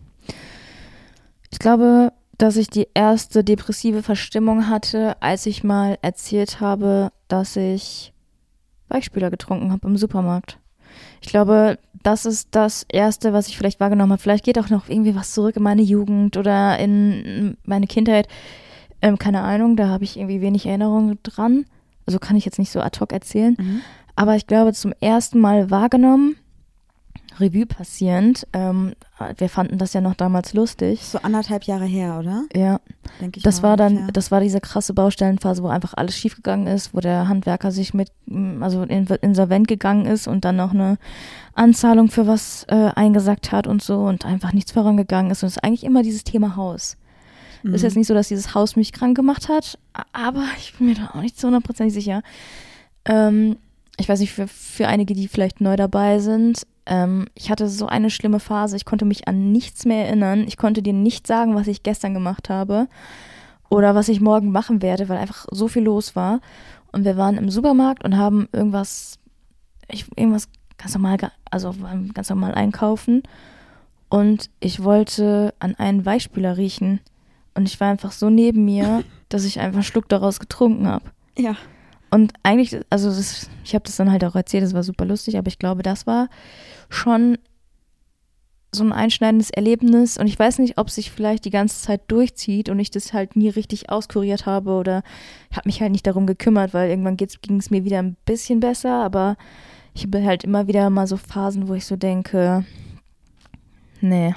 [1.50, 7.56] Ich glaube, dass ich die erste depressive Verstimmung hatte, als ich mal erzählt habe, dass
[7.56, 8.14] ich
[8.88, 10.58] Weichspüler getrunken habe im Supermarkt.
[11.20, 14.22] Ich glaube, das ist das Erste, was ich vielleicht wahrgenommen habe.
[14.22, 18.26] Vielleicht geht auch noch irgendwie was zurück in meine Jugend oder in meine Kindheit.
[19.02, 21.66] Ähm, keine Ahnung, da habe ich irgendwie wenig Erinnerungen dran.
[22.08, 23.56] Also kann ich jetzt nicht so ad hoc erzählen.
[24.16, 26.36] Aber ich glaube, zum ersten Mal wahrgenommen,
[27.40, 28.46] Revue passierend.
[28.52, 28.94] Ähm,
[29.36, 31.04] wir fanden das ja noch damals lustig.
[31.04, 32.44] So anderthalb Jahre her, oder?
[32.54, 32.80] Ja,
[33.20, 34.12] Denke ich das war dann, ungefähr.
[34.12, 38.10] das war diese krasse Baustellenphase, wo einfach alles schiefgegangen ist, wo der Handwerker sich mit,
[38.26, 40.98] mm, also in, insolvent gegangen ist und dann noch eine
[41.54, 45.42] Anzahlung für was äh, eingesagt hat und so und einfach nichts vorangegangen ist.
[45.42, 46.96] Und es ist eigentlich immer dieses Thema Haus.
[47.62, 47.74] Mhm.
[47.74, 49.78] Ist jetzt nicht so, dass dieses Haus mich krank gemacht hat,
[50.12, 52.22] aber ich bin mir da auch nicht zu hundertprozentig sicher.
[53.04, 53.56] Ähm,
[53.98, 57.86] ich weiß nicht, für, für einige, die vielleicht neu dabei sind, ähm, ich hatte so
[57.86, 58.76] eine schlimme Phase.
[58.76, 60.44] Ich konnte mich an nichts mehr erinnern.
[60.48, 62.88] Ich konnte dir nicht sagen, was ich gestern gemacht habe
[63.68, 66.40] oder was ich morgen machen werde, weil einfach so viel los war.
[66.90, 69.18] Und wir waren im Supermarkt und haben irgendwas,
[69.90, 71.18] ich, irgendwas ganz normal,
[71.50, 71.74] also
[72.14, 73.22] ganz normal einkaufen.
[74.08, 77.00] Und ich wollte an einen Weichspüler riechen.
[77.54, 81.04] Und ich war einfach so neben mir, dass ich einfach einen Schluck daraus getrunken habe.
[81.36, 81.56] Ja.
[82.10, 85.36] Und eigentlich, also das, ich habe das dann halt auch erzählt, das war super lustig,
[85.36, 86.28] aber ich glaube, das war
[86.88, 87.36] schon
[88.72, 92.68] so ein einschneidendes Erlebnis und ich weiß nicht, ob sich vielleicht die ganze Zeit durchzieht
[92.68, 95.02] und ich das halt nie richtig auskuriert habe oder
[95.52, 99.02] habe mich halt nicht darum gekümmert, weil irgendwann ging es mir wieder ein bisschen besser,
[99.02, 99.36] aber
[99.94, 102.64] ich habe halt immer wieder mal so Phasen, wo ich so denke,
[104.00, 104.34] nee,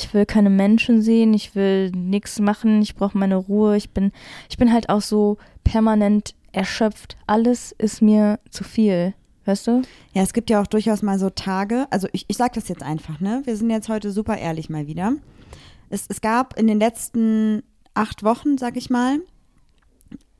[0.00, 4.12] ich will keine Menschen sehen, ich will nichts machen, ich brauche meine Ruhe, ich bin,
[4.48, 7.16] ich bin halt auch so permanent erschöpft.
[7.26, 9.14] Alles ist mir zu viel.
[9.44, 9.82] Weißt du?
[10.12, 12.82] Ja, es gibt ja auch durchaus mal so Tage, also ich, ich sage das jetzt
[12.82, 13.42] einfach, ne?
[13.44, 15.14] Wir sind jetzt heute super ehrlich mal wieder.
[15.88, 17.62] Es, es gab in den letzten
[17.94, 19.20] acht Wochen, sag ich mal,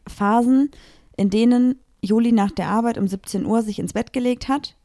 [0.06, 0.70] Phasen,
[1.16, 4.76] in denen Juli nach der Arbeit um 17 Uhr sich ins Bett gelegt hat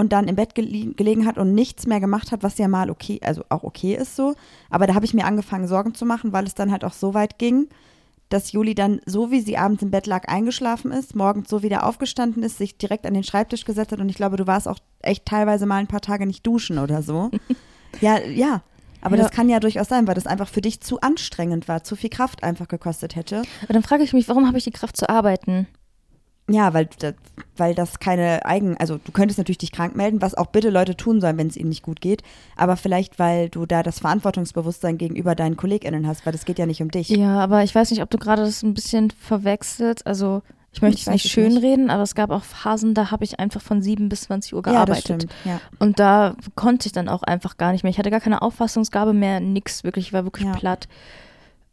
[0.00, 2.90] und dann im Bett gele gelegen hat und nichts mehr gemacht hat, was ja mal
[2.90, 4.34] okay, also auch okay ist so.
[4.70, 7.12] Aber da habe ich mir angefangen, Sorgen zu machen, weil es dann halt auch so
[7.12, 7.68] weit ging,
[8.30, 11.84] dass Juli dann, so wie sie abends im Bett lag, eingeschlafen ist, morgens so wieder
[11.84, 14.78] aufgestanden ist, sich direkt an den Schreibtisch gesetzt hat und ich glaube, du warst auch
[15.00, 17.30] echt teilweise mal ein paar Tage nicht duschen oder so.
[18.00, 18.62] ja, ja.
[19.02, 19.22] Aber ja.
[19.22, 22.10] das kann ja durchaus sein, weil das einfach für dich zu anstrengend war, zu viel
[22.10, 23.42] Kraft einfach gekostet hätte.
[23.62, 25.66] Aber dann frage ich mich, warum habe ich die Kraft zu arbeiten?
[26.52, 26.88] Ja, weil,
[27.56, 30.96] weil das keine Eigen, also du könntest natürlich dich krank melden, was auch bitte Leute
[30.96, 32.22] tun sollen, wenn es ihnen nicht gut geht,
[32.56, 36.66] aber vielleicht, weil du da das Verantwortungsbewusstsein gegenüber deinen KollegInnen hast, weil das geht ja
[36.66, 37.08] nicht um dich.
[37.08, 41.00] Ja, aber ich weiß nicht, ob du gerade das ein bisschen verwechselt, also ich möchte
[41.00, 44.22] es nicht schönreden, aber es gab auch Phasen, da habe ich einfach von 7 bis
[44.22, 45.08] 20 Uhr gearbeitet.
[45.08, 45.60] Ja, das stimmt, ja.
[45.80, 47.90] Und da konnte ich dann auch einfach gar nicht mehr.
[47.90, 50.52] Ich hatte gar keine Auffassungsgabe mehr, nix wirklich, ich war wirklich ja.
[50.52, 50.86] platt.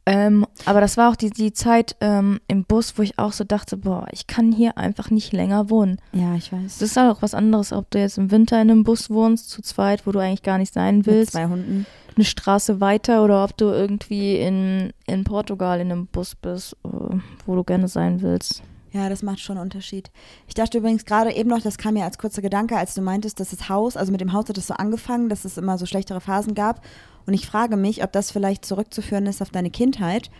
[0.08, 3.43] Ähm, aber das war auch die, die Zeit ähm, im Bus, wo ich auch so
[3.43, 6.00] dachte, boah, ich kann hier einfach nicht länger wohnen.
[6.13, 6.78] Ja, ich weiß.
[6.78, 9.50] Das ist halt auch was anderes, ob du jetzt im Winter in einem Bus wohnst,
[9.50, 11.34] zu zweit, wo du eigentlich gar nicht sein willst.
[11.34, 11.86] Mit zwei Hunden.
[12.15, 17.17] Eine Straße weiter oder ob du irgendwie in, in Portugal in einem Bus bist, äh,
[17.46, 18.63] wo du gerne sein willst.
[18.93, 20.12] Ja, das macht schon einen Unterschied.
[20.47, 23.39] Ich dachte übrigens gerade eben noch, das kam mir als kurzer Gedanke, als du meintest,
[23.39, 25.86] dass das Haus, also mit dem Haus hat es so angefangen, dass es immer so
[25.86, 26.82] schlechtere Phasen gab.
[27.26, 30.32] Und ich frage mich, ob das vielleicht zurückzuführen ist auf deine Kindheit,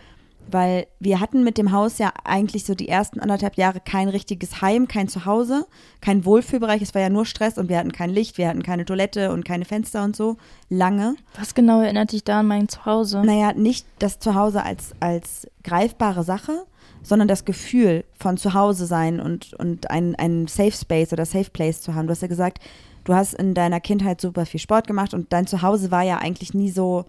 [0.50, 4.62] weil wir hatten mit dem Haus ja eigentlich so die ersten anderthalb Jahre kein richtiges
[4.62, 5.66] Heim, kein Zuhause,
[6.00, 6.80] kein Wohlfühlbereich.
[6.80, 9.44] Es war ja nur Stress und wir hatten kein Licht, wir hatten keine Toilette und
[9.44, 10.38] keine Fenster und so.
[10.70, 11.16] Lange.
[11.38, 13.22] Was genau erinnert dich da an mein Zuhause?
[13.22, 16.64] Naja, nicht das Zuhause als, als greifbare Sache,
[17.08, 21.80] sondern das Gefühl von Zuhause sein und, und ein, ein Safe Space oder Safe Place
[21.80, 22.06] zu haben.
[22.06, 22.58] Du hast ja gesagt,
[23.04, 26.54] du hast in deiner Kindheit super viel Sport gemacht und dein Zuhause war ja eigentlich
[26.54, 27.06] nie so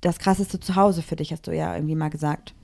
[0.00, 2.54] das krasseste Zuhause für dich, hast du ja irgendwie mal gesagt.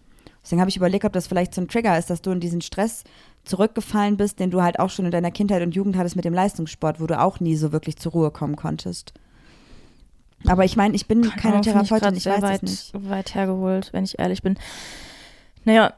[0.43, 2.63] Deswegen habe ich überlegt, ob das vielleicht so ein Trigger ist, dass du in diesen
[2.63, 3.05] Stress
[3.45, 6.35] zurückgefallen bist, den du halt auch schon in deiner Kindheit und Jugend hattest mit dem
[6.35, 9.13] Leistungssport, wo du auch nie so wirklich zur Ruhe kommen konntest.
[10.47, 13.11] Aber ich meine, ich bin Keine keine Therapeutin, ich, ich weiß weit, es nicht.
[13.11, 14.57] weit hergeholt, wenn ich ehrlich bin.
[15.69, 15.93] Naja,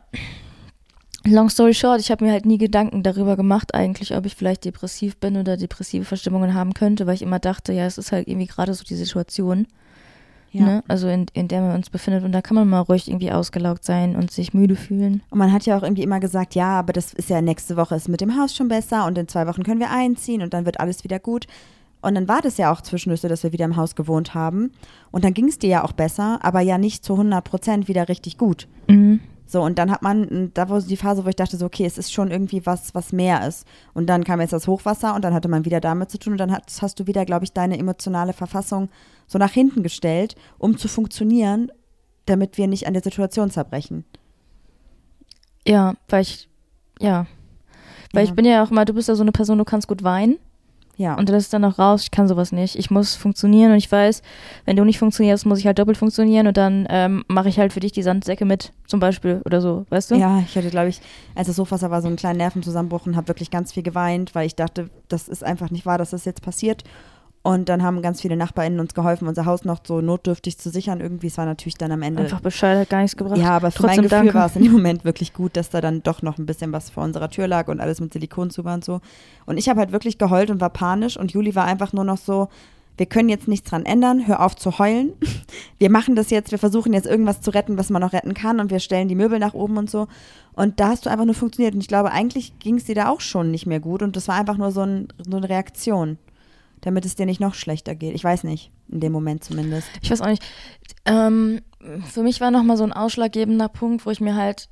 [1.24, 4.64] Long story short, ich habe mir halt nie Gedanken darüber gemacht, eigentlich, ob ich vielleicht
[4.64, 8.26] depressiv bin oder depressive Verstimmungen haben könnte, weil ich immer dachte, ja, es ist halt
[8.26, 9.68] irgendwie gerade so die Situation,
[10.50, 10.64] ja.
[10.64, 10.84] ne?
[10.88, 12.24] also in, in der man uns befindet.
[12.24, 15.22] Und da kann man mal ruhig irgendwie ausgelaugt sein und sich müde fühlen.
[15.28, 17.94] Und man hat ja auch irgendwie immer gesagt, ja, aber das ist ja nächste Woche
[17.94, 20.64] ist mit dem Haus schon besser und in zwei Wochen können wir einziehen und dann
[20.64, 21.46] wird alles wieder gut.
[22.00, 24.72] Und dann war das ja auch zwischendurch so, dass wir wieder im Haus gewohnt haben.
[25.10, 28.08] Und dann ging es dir ja auch besser, aber ja nicht zu 100 Prozent wieder
[28.08, 28.68] richtig gut.
[28.88, 29.20] Mhm.
[29.50, 31.84] So, und dann hat man, da war so die Phase, wo ich dachte so, okay,
[31.84, 33.66] es ist schon irgendwie was, was mehr ist.
[33.94, 36.38] Und dann kam jetzt das Hochwasser und dann hatte man wieder damit zu tun und
[36.38, 38.90] dann hast, hast du wieder, glaube ich, deine emotionale Verfassung
[39.26, 41.72] so nach hinten gestellt, um zu funktionieren,
[42.26, 44.04] damit wir nicht an der Situation zerbrechen.
[45.66, 46.48] Ja, weil ich,
[47.00, 47.26] ja.
[48.12, 48.30] Weil ja.
[48.30, 50.38] ich bin ja auch immer, du bist ja so eine Person, du kannst gut weinen.
[51.00, 51.14] Ja.
[51.14, 52.76] Und das ist dann auch raus, ich kann sowas nicht.
[52.76, 54.20] Ich muss funktionieren und ich weiß,
[54.66, 57.72] wenn du nicht funktionierst, muss ich halt doppelt funktionieren und dann ähm, mache ich halt
[57.72, 60.16] für dich die Sandsäcke mit, zum Beispiel oder so, weißt du?
[60.16, 61.00] Ja, ich hatte, glaube ich,
[61.34, 64.46] als das Hochwasser war, so einen kleinen Nervenzusammenbruch und habe wirklich ganz viel geweint, weil
[64.46, 66.84] ich dachte, das ist einfach nicht wahr, dass das jetzt passiert.
[67.42, 71.00] Und dann haben ganz viele NachbarInnen uns geholfen, unser Haus noch so notdürftig zu sichern.
[71.00, 72.22] Irgendwie, es war natürlich dann am Ende.
[72.22, 73.38] Einfach Bescheid, hat gar nichts gebracht.
[73.38, 75.80] Ja, aber für Trotzdem mein Gefühl war es in dem Moment wirklich gut, dass da
[75.80, 78.66] dann doch noch ein bisschen was vor unserer Tür lag und alles mit Silikon zu
[78.66, 79.00] war und so.
[79.46, 82.18] Und ich habe halt wirklich geheult und war panisch und Juli war einfach nur noch
[82.18, 82.48] so,
[82.98, 85.14] wir können jetzt nichts dran ändern, hör auf zu heulen.
[85.78, 88.60] Wir machen das jetzt, wir versuchen jetzt irgendwas zu retten, was man noch retten kann
[88.60, 90.08] und wir stellen die Möbel nach oben und so.
[90.52, 91.74] Und da hast du einfach nur funktioniert.
[91.74, 94.28] Und ich glaube, eigentlich ging es dir da auch schon nicht mehr gut und das
[94.28, 96.18] war einfach nur so, ein, so eine Reaktion,
[96.82, 98.14] damit es dir nicht noch schlechter geht.
[98.14, 99.88] Ich weiß nicht, in dem Moment zumindest.
[100.02, 100.42] Ich weiß auch nicht.
[101.04, 101.60] Ähm,
[102.10, 104.68] für mich war nochmal so ein ausschlaggebender Punkt, wo ich mir halt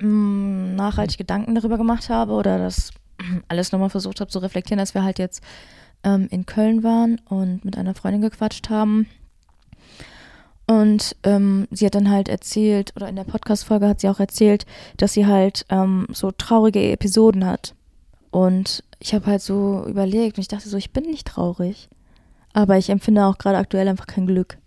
[0.00, 2.90] mh, nachhaltig Gedanken darüber gemacht habe oder das
[3.48, 5.42] alles nochmal versucht habe zu reflektieren, als wir halt jetzt
[6.04, 9.06] ähm, in Köln waren und mit einer Freundin gequatscht haben.
[10.66, 14.66] Und ähm, sie hat dann halt erzählt, oder in der Podcast-Folge hat sie auch erzählt,
[14.96, 17.74] dass sie halt ähm, so traurige Episoden hat.
[18.32, 21.88] Und ich habe halt so überlegt und ich dachte so, ich bin nicht traurig.
[22.52, 24.58] Aber ich empfinde auch gerade aktuell einfach kein Glück.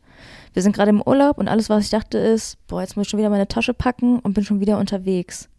[0.53, 3.09] Wir sind gerade im Urlaub und alles, was ich dachte, ist, boah, jetzt muss ich
[3.09, 5.49] schon wieder meine Tasche packen und bin schon wieder unterwegs.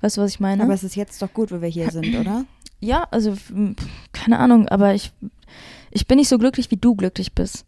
[0.00, 0.62] Weißt du, was ich meine?
[0.62, 2.44] Aber es ist jetzt doch gut, wo wir hier sind, oder?
[2.78, 3.34] Ja, also
[4.12, 5.10] keine Ahnung, aber ich,
[5.90, 7.64] ich bin nicht so glücklich, wie du glücklich bist.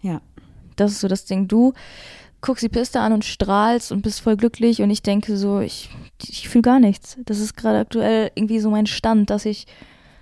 [0.00, 0.22] Ja.
[0.76, 1.48] Das ist so das Ding.
[1.48, 1.72] Du
[2.40, 5.90] guckst die Piste an und strahlst und bist voll glücklich und ich denke so, ich,
[6.22, 7.18] ich fühle gar nichts.
[7.24, 9.66] Das ist gerade aktuell irgendwie so mein Stand, dass ich,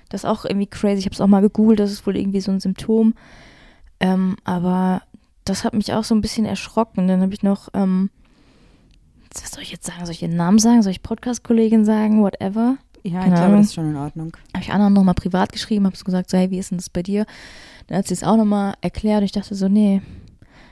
[0.08, 2.40] das ist auch irgendwie crazy, ich habe es auch mal gegoogelt, das ist wohl irgendwie
[2.40, 3.14] so ein Symptom.
[4.00, 5.02] Ähm, aber
[5.44, 7.08] das hat mich auch so ein bisschen erschrocken.
[7.08, 8.10] Dann habe ich noch, ähm,
[9.32, 10.04] was soll ich jetzt sagen?
[10.04, 10.82] Soll ich ihren Namen sagen?
[10.82, 12.22] Soll ich Podcast-Kollegin sagen?
[12.22, 12.76] Whatever.
[13.02, 13.56] Ja, Keine ich glaube, Ahnung.
[13.58, 14.36] das ist schon in Ordnung.
[14.54, 16.90] Habe ich anderen nochmal privat geschrieben, habe so gesagt, so, hey, wie ist denn das
[16.90, 17.26] bei dir?
[17.86, 20.02] Dann hat sie es auch nochmal erklärt und ich dachte so, nee,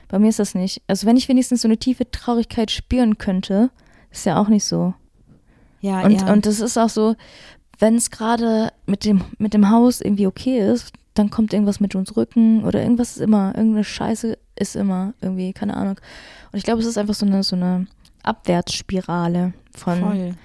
[0.07, 0.81] bei mir ist das nicht.
[0.87, 3.69] Also wenn ich wenigstens so eine tiefe Traurigkeit spüren könnte,
[4.11, 4.93] ist ja auch nicht so.
[5.81, 6.31] Ja, Und, ja.
[6.31, 7.15] und das ist auch so,
[7.79, 11.95] wenn es gerade mit dem, mit dem Haus irgendwie okay ist, dann kommt irgendwas mit
[11.95, 15.99] uns Rücken oder irgendwas ist immer, irgendeine Scheiße ist immer irgendwie, keine Ahnung.
[16.51, 17.87] Und ich glaube, es ist einfach so eine, so eine
[18.23, 20.35] Abwärtsspirale von, Voll.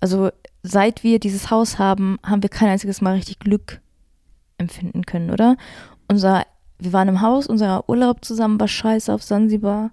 [0.00, 0.30] also
[0.62, 3.80] seit wir dieses Haus haben, haben wir kein einziges Mal richtig Glück
[4.58, 5.56] empfinden können, oder?
[6.08, 6.44] Unser,
[6.84, 9.90] wir waren im Haus, unser Urlaub zusammen war scheiße auf Sansibar.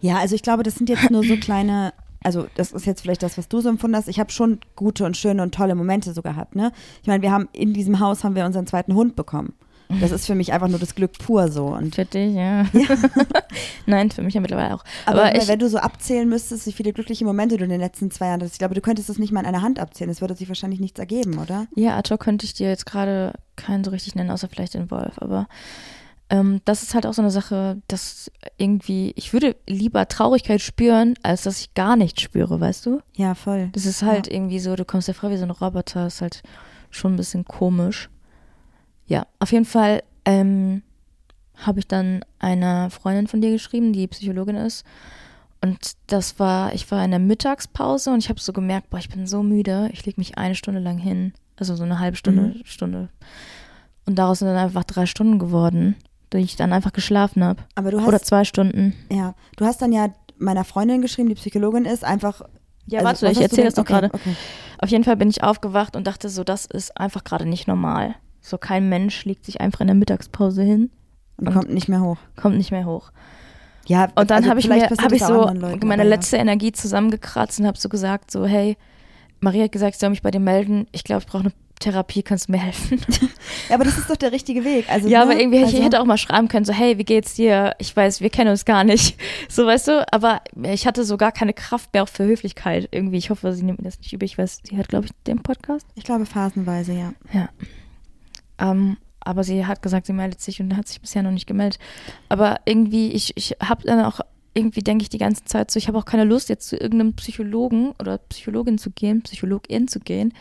[0.00, 3.22] Ja, also ich glaube, das sind jetzt nur so kleine, also das ist jetzt vielleicht
[3.22, 4.08] das, was du so empfunden hast.
[4.08, 6.72] Ich habe schon gute und schöne und tolle Momente so gehabt, ne?
[7.02, 9.54] Ich meine, wir haben in diesem Haus haben wir unseren zweiten Hund bekommen.
[9.98, 11.66] Das ist für mich einfach nur das Glück pur so.
[11.66, 12.64] Und Für dich, ja.
[13.86, 14.84] Nein, für mich ja mittlerweile auch.
[15.04, 17.80] aber, Aber, ich, wenn du so abzählen müsstest, wie viele glückliche Momente du in den
[17.80, 20.10] letzten zwei Jahren hattest, ich glaube, du könntest das nicht mal in einer Hand abzählen.
[20.10, 21.66] Es würde sich wahrscheinlich nichts ergeben, oder?
[21.74, 25.14] ja, hoc könnte ich dir jetzt gerade keinen so richtig nennen, außer vielleicht den Wolf.
[25.16, 25.48] Aber
[26.30, 31.14] ähm, das ist halt auch so eine Sache, dass irgendwie, ich würde lieber Traurigkeit spüren,
[31.22, 33.00] als dass ich gar nichts spüre, weißt du?
[33.16, 33.68] Ja, voll.
[33.72, 36.42] Das ist halt irgendwie so, du kommst dir vor wie so ein Roboter, ist halt
[36.90, 38.08] schon ein bisschen komisch.
[39.06, 40.82] Ja, auf jeden Fall ähm,
[41.56, 44.84] habe ich dann einer Freundin von dir geschrieben, die Psychologin ist.
[45.62, 49.10] Und das war, ich war in der Mittagspause und ich habe so gemerkt, boah, ich
[49.10, 51.34] bin so müde, ich lege mich eine Stunde lang hin.
[51.56, 52.62] Also so eine halbe Stunde, Mhm.
[52.64, 53.08] Stunde.
[54.06, 55.96] Und daraus sind dann einfach drei Stunden geworden,
[56.32, 57.62] die ich dann einfach geschlafen habe.
[57.74, 58.94] Aber du hast, Oder zwei Stunden.
[59.10, 62.42] ja, du hast dann ja meiner Freundin geschrieben, die Psychologin ist, einfach.
[62.86, 64.06] Ja, also, warte, ich erzähle das doch Okay, gerade.
[64.12, 64.34] Okay.
[64.78, 68.14] Auf jeden Fall bin ich aufgewacht und dachte so, das ist einfach gerade nicht normal.
[68.40, 70.90] So kein Mensch legt sich einfach in der Mittagspause hin,
[71.36, 72.16] Und, Und- kommt nicht mehr hoch.
[72.36, 73.12] kommt nicht mehr hoch.
[73.86, 76.08] Ja, Und dann also habe ich mir habe ich so Leuten, meine ja.
[76.08, 78.76] letzte Energie zusammengekratzt und habe so gesagt so, hey,
[79.40, 80.86] Maria hat gesagt, ich soll mich bei dir melden.
[80.92, 83.00] Ich glaube, ich brauche eine Therapie, kannst du mir helfen?
[83.68, 84.90] Ja, aber das ist doch der richtige Weg.
[84.90, 85.30] Also, ja, ne?
[85.30, 87.74] aber irgendwie also, ich hätte auch mal schreiben können so, hey, wie geht's dir?
[87.78, 89.16] Ich weiß, wir kennen uns gar nicht.
[89.48, 93.16] So, weißt du, aber ich hatte so gar keine Kraft mehr auch für Höflichkeit irgendwie.
[93.16, 94.26] Ich hoffe, sie nimmt mir das nicht übel.
[94.26, 95.86] Ich weiß, sie hat glaube ich den Podcast.
[95.94, 97.48] Ich glaube phasenweise, ja.
[98.58, 101.78] Ähm, aber sie hat gesagt, sie meldet sich und hat sich bisher noch nicht gemeldet.
[102.28, 104.20] Aber irgendwie, ich, ich habe dann auch,
[104.54, 107.14] irgendwie denke ich die ganze Zeit so, ich habe auch keine Lust, jetzt zu irgendeinem
[107.14, 110.32] Psychologen oder Psychologin zu gehen, Psychologin zu gehen,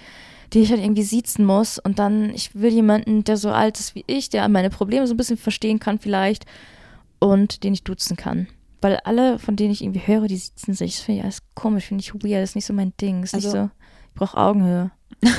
[0.54, 1.80] die ich halt irgendwie siezen muss.
[1.80, 5.14] Und dann, ich will jemanden, der so alt ist wie ich, der meine Probleme so
[5.14, 6.46] ein bisschen verstehen kann vielleicht
[7.20, 8.48] und den ich duzen kann.
[8.82, 11.86] Weil alle, von denen ich irgendwie höre, die siezen sich, das finde ich alles komisch,
[11.86, 13.22] finde ich weird, das ist nicht so mein Ding.
[13.22, 13.70] Das ist Also- nicht so,
[14.08, 14.92] ich brauche Augenhöhe.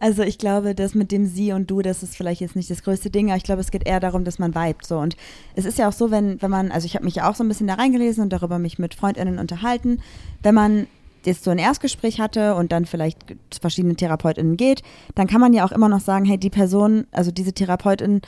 [0.00, 2.82] Also ich glaube, das mit dem Sie und Du, das ist vielleicht jetzt nicht das
[2.82, 4.98] größte Ding, aber ich glaube, es geht eher darum, dass man vibet so.
[4.98, 5.16] Und
[5.54, 7.42] es ist ja auch so, wenn, wenn man, also ich habe mich ja auch so
[7.42, 10.00] ein bisschen da reingelesen und darüber mich mit FreundInnen unterhalten,
[10.42, 10.86] wenn man
[11.26, 13.18] jetzt so ein Erstgespräch hatte und dann vielleicht
[13.50, 14.82] zu verschiedenen TherapeutInnen geht,
[15.14, 18.20] dann kann man ja auch immer noch sagen, hey, die Person, also diese Therapeutin,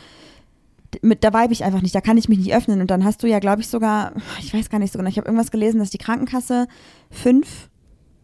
[1.02, 2.80] mit, da vibe ich einfach nicht, da kann ich mich nicht öffnen.
[2.80, 5.18] Und dann hast du ja, glaube ich, sogar, ich weiß gar nicht so genau, ich
[5.18, 6.68] habe irgendwas gelesen, dass die Krankenkasse
[7.10, 7.68] fünf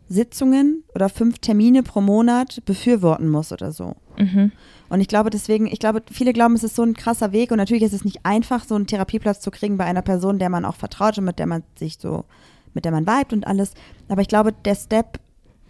[0.08, 3.96] Sitzungen oder fünf Termine pro Monat befürworten muss oder so.
[4.18, 4.52] Mhm.
[4.88, 7.56] Und ich glaube deswegen, ich glaube, viele glauben, es ist so ein krasser Weg und
[7.56, 10.66] natürlich ist es nicht einfach, so einen Therapieplatz zu kriegen bei einer Person, der man
[10.66, 12.26] auch vertraut und mit der man sich so,
[12.74, 13.72] mit der man vibet und alles.
[14.08, 15.18] Aber ich glaube, der Step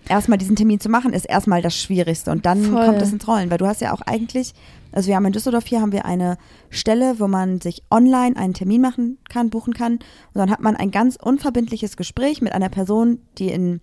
[0.08, 2.30] erstmal diesen Termin zu machen, ist erstmal das Schwierigste.
[2.30, 2.86] Und dann Voll.
[2.86, 4.52] kommt es ins Rollen, weil du hast ja auch eigentlich,
[4.90, 6.38] also wir haben in Düsseldorf hier haben wir eine
[6.70, 9.94] Stelle, wo man sich online einen Termin machen kann, buchen kann.
[9.94, 10.02] Und
[10.34, 13.80] dann hat man ein ganz unverbindliches Gespräch mit einer Person, die in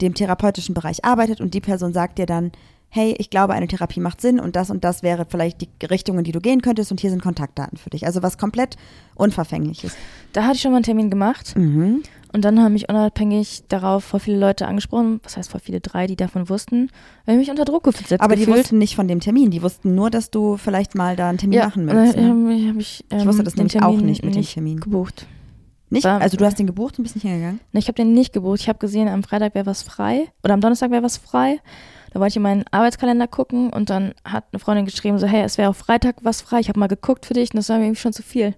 [0.00, 2.50] dem therapeutischen Bereich arbeitet und die Person sagt dir dann,
[2.94, 6.18] hey, ich glaube, eine Therapie macht Sinn und das und das wäre vielleicht die Richtung,
[6.18, 8.04] in die du gehen könntest und hier sind Kontaktdaten für dich.
[8.04, 8.76] Also was komplett
[9.14, 9.96] unverfängliches.
[10.34, 12.02] Da hatte ich schon mal einen Termin gemacht Mhm.
[12.34, 16.06] und dann haben mich unabhängig darauf voll viele Leute angesprochen, was heißt voll viele, drei,
[16.06, 16.90] die davon wussten,
[17.24, 19.94] weil ich mich unter Druck gesetzt Aber die wussten nicht von dem Termin, die wussten
[19.94, 22.16] nur, dass du vielleicht mal da einen Termin ja, machen möchtest.
[22.18, 22.28] Ne?
[22.28, 24.42] habe ich, hab ich, ähm, Ich wusste das den nämlich auch Termin nicht mit dem
[24.44, 24.80] Termin.
[24.80, 25.26] gebucht.
[25.88, 26.06] Nicht?
[26.06, 27.60] Also du hast den gebucht und bist nicht hingegangen?
[27.72, 28.60] Ne, Ich habe den nicht gebucht.
[28.60, 31.58] Ich habe gesehen, am Freitag wäre was frei oder am Donnerstag wäre was frei.
[32.12, 35.42] Da wollte ich in meinen Arbeitskalender gucken und dann hat eine Freundin geschrieben, so, hey,
[35.42, 36.60] es wäre auf Freitag was frei.
[36.60, 38.54] Ich habe mal geguckt für dich und das war mir irgendwie schon zu viel.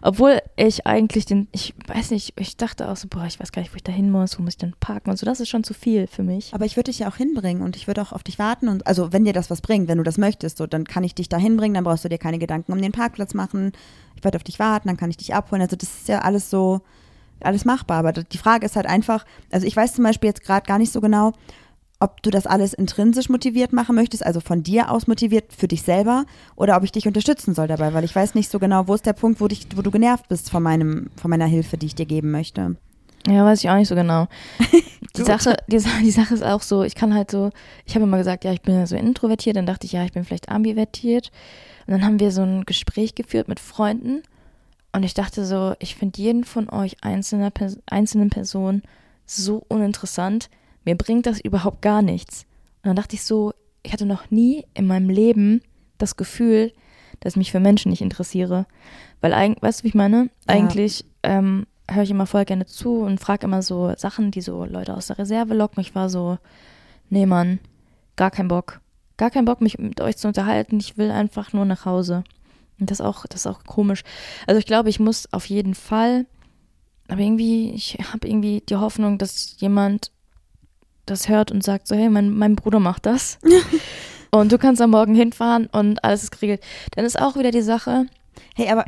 [0.00, 3.62] Obwohl ich eigentlich den, ich weiß nicht, ich dachte auch so, boah, ich weiß gar
[3.62, 5.26] nicht, wo ich da hin muss, wo muss ich denn parken und so.
[5.26, 6.54] Das ist schon zu viel für mich.
[6.54, 8.86] Aber ich würde dich ja auch hinbringen und ich würde auch auf dich warten und
[8.86, 11.28] also wenn dir das was bringt, wenn du das möchtest, so dann kann ich dich
[11.28, 13.72] da hinbringen, dann brauchst du dir keine Gedanken um den Parkplatz machen.
[14.16, 15.62] Ich werde auf dich warten, dann kann ich dich abholen.
[15.62, 16.80] Also das ist ja alles so
[17.40, 17.98] alles machbar.
[17.98, 20.92] Aber die Frage ist halt einfach, also ich weiß zum Beispiel jetzt gerade gar nicht
[20.92, 21.32] so genau,
[22.00, 25.82] ob du das alles intrinsisch motiviert machen möchtest, also von dir aus motiviert für dich
[25.82, 28.94] selber, oder ob ich dich unterstützen soll dabei, weil ich weiß nicht so genau, wo
[28.94, 31.86] ist der Punkt, wo, dich, wo du genervt bist von, meinem, von meiner Hilfe, die
[31.86, 32.76] ich dir geben möchte.
[33.26, 34.28] Ja, weiß ich auch nicht so genau.
[35.16, 35.24] Die.
[35.24, 37.50] Sache, die, die Sache ist auch so, ich kann halt so,
[37.86, 40.12] ich habe immer gesagt, ja, ich bin ja so introvertiert, dann dachte ich, ja, ich
[40.12, 41.32] bin vielleicht ambivertiert.
[41.86, 44.22] Und dann haben wir so ein Gespräch geführt mit Freunden
[44.92, 47.52] und ich dachte so, ich finde jeden von euch einzelner,
[47.86, 48.82] einzelnen Personen
[49.26, 50.48] so uninteressant.
[50.88, 52.46] Mir bringt das überhaupt gar nichts.
[52.82, 55.60] Und dann dachte ich so, ich hatte noch nie in meinem Leben
[55.98, 56.72] das Gefühl,
[57.20, 58.64] dass ich mich für Menschen nicht interessiere.
[59.20, 60.30] Weil eigentlich, weißt du, wie ich meine?
[60.48, 60.54] Ja.
[60.54, 64.64] Eigentlich ähm, höre ich immer voll gerne zu und frage immer so Sachen, die so
[64.64, 65.82] Leute aus der Reserve locken.
[65.82, 66.38] Ich war so,
[67.10, 67.58] nee Mann,
[68.16, 68.80] gar kein Bock.
[69.18, 70.80] Gar kein Bock, mich mit euch zu unterhalten.
[70.80, 72.24] Ich will einfach nur nach Hause.
[72.80, 74.04] Und das auch, das ist auch komisch.
[74.46, 76.24] Also ich glaube, ich muss auf jeden Fall,
[77.08, 80.12] aber irgendwie, ich habe irgendwie die Hoffnung, dass jemand
[81.10, 83.38] das hört und sagt so, hey, mein, mein Bruder macht das.
[84.30, 86.62] und du kannst am Morgen hinfahren und alles ist geregelt.
[86.94, 88.06] Dann ist auch wieder die Sache,
[88.54, 88.84] Hey, aber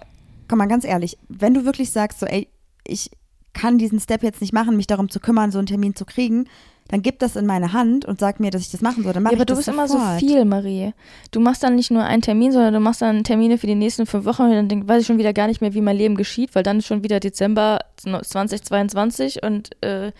[0.48, 2.48] komm mal ganz ehrlich, wenn du wirklich sagst, so, ey,
[2.84, 3.10] ich
[3.52, 6.46] kann diesen Step jetzt nicht machen, mich darum zu kümmern, so einen Termin zu kriegen,
[6.88, 9.12] dann gib das in meine Hand und sag mir, dass ich das machen soll.
[9.12, 10.18] Dann mach Ja, aber du bist immer so sofort.
[10.18, 10.92] viel, Marie.
[11.30, 14.06] Du machst dann nicht nur einen Termin, sondern du machst dann Termine für die nächsten
[14.06, 16.16] fünf Wochen und dann denk, weiß ich schon wieder gar nicht mehr, wie mein Leben
[16.16, 20.10] geschieht, weil dann ist schon wieder Dezember 2022 und äh,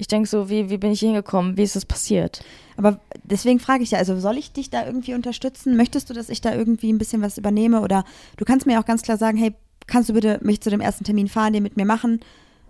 [0.00, 1.58] ich denke so, wie, wie bin ich hingekommen?
[1.58, 2.42] Wie ist das passiert?
[2.78, 5.76] Aber deswegen frage ich ja, also soll ich dich da irgendwie unterstützen?
[5.76, 7.82] Möchtest du, dass ich da irgendwie ein bisschen was übernehme?
[7.82, 8.04] Oder
[8.38, 9.54] du kannst mir auch ganz klar sagen, hey,
[9.86, 12.20] kannst du bitte mich zu dem ersten Termin fahren, den mit mir machen?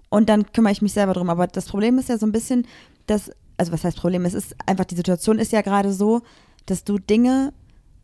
[0.08, 1.30] Und dann kümmere ich mich selber drum.
[1.30, 2.66] Aber das Problem ist ja so ein bisschen,
[3.06, 4.24] dass, also was heißt Problem?
[4.24, 6.22] Es ist einfach, die Situation ist ja gerade so,
[6.66, 7.52] dass du Dinge,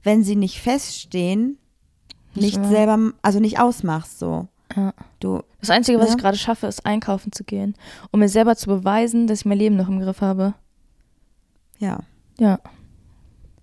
[0.04, 1.58] wenn sie nicht feststehen,
[2.36, 2.68] nicht wahr.
[2.68, 4.46] selber, also nicht ausmachst so.
[4.76, 4.92] Ja.
[5.20, 6.14] Du, Das Einzige, was Ja.
[6.16, 7.74] ich gerade schaffe, ist einkaufen zu gehen,
[8.12, 10.54] um mir selber zu beweisen, dass ich mein Leben noch im Griff habe.
[11.78, 12.00] ja.
[12.38, 12.60] Ja,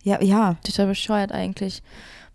[0.04, 0.56] Ja, ja.
[0.66, 1.84] total bescheuert eigentlich.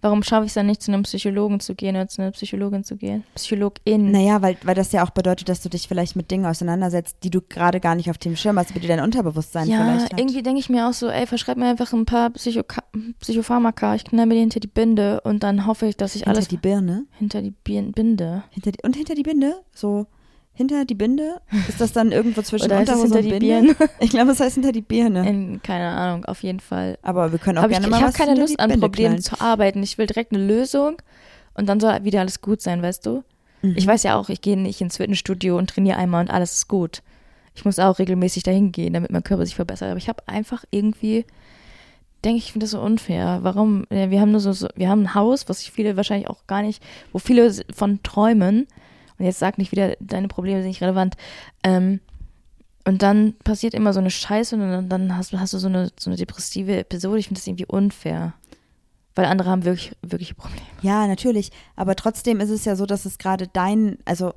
[0.00, 2.84] Warum schaffe ich es dann nicht, zu einem Psychologen zu gehen oder zu einer Psychologin
[2.84, 3.24] zu gehen?
[3.34, 4.12] Psychologin.
[4.12, 7.30] Naja, weil, weil das ja auch bedeutet, dass du dich vielleicht mit Dingen auseinandersetzt, die
[7.30, 10.20] du gerade gar nicht auf dem Schirm hast, wie die dein Unterbewusstsein ja, vielleicht hat.
[10.20, 12.82] irgendwie denke ich mir auch so, ey, verschreib mir einfach ein paar Psychoka
[13.20, 16.30] Psychopharmaka, ich knall mir die hinter die Binde und dann hoffe ich, dass ich hinter
[16.30, 17.06] alles die Birne.
[17.18, 18.44] hinter die Binde.
[18.50, 19.60] Hinter die, und hinter die Binde?
[19.74, 20.06] So,
[20.58, 21.40] hinter die Binde?
[21.68, 23.74] Ist das dann irgendwo zwischen Oder Unterhose hinter und die Binde?
[23.76, 23.90] Birne?
[24.00, 25.26] Ich glaube, es heißt hinter die Birne.
[25.26, 26.98] In, keine Ahnung, auf jeden Fall.
[27.02, 28.80] Aber wir können auch ich gerne ich mal habe was keine hinter Lust die an
[28.80, 29.82] Problemen zu arbeiten.
[29.84, 31.00] Ich will direkt eine Lösung
[31.54, 33.22] und dann soll wieder alles gut sein, weißt du?
[33.62, 33.74] Mhm.
[33.76, 36.68] Ich weiß ja auch, ich gehe nicht ins Fitnessstudio und trainiere einmal und alles ist
[36.68, 37.02] gut.
[37.54, 39.90] Ich muss auch regelmäßig dahin gehen, damit mein Körper sich verbessert.
[39.90, 41.24] Aber ich habe einfach irgendwie,
[42.24, 43.38] denke ich, ich finde das so unfair.
[43.42, 43.86] Warum?
[43.90, 46.62] Wir haben nur so, so, wir haben ein Haus, was sich viele wahrscheinlich auch gar
[46.62, 48.66] nicht, wo viele von träumen.
[49.18, 51.16] Und jetzt sag nicht wieder, deine Probleme sind nicht relevant.
[51.62, 52.00] Ähm,
[52.84, 56.08] und dann passiert immer so eine Scheiße und dann, hast, hast du so eine, so
[56.08, 57.18] eine depressive Episode.
[57.18, 58.34] Ich finde das irgendwie unfair.
[59.14, 60.62] Weil andere haben wirklich, wirkliche Probleme.
[60.80, 61.50] Ja, natürlich.
[61.76, 64.32] Aber trotzdem ist es ja so, dass es gerade dein, also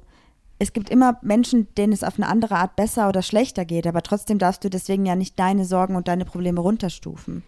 [0.57, 4.01] es gibt immer Menschen, denen es auf eine andere Art besser oder schlechter geht, aber
[4.01, 7.43] trotzdem darfst du deswegen ja nicht deine Sorgen und deine Probleme runterstufen.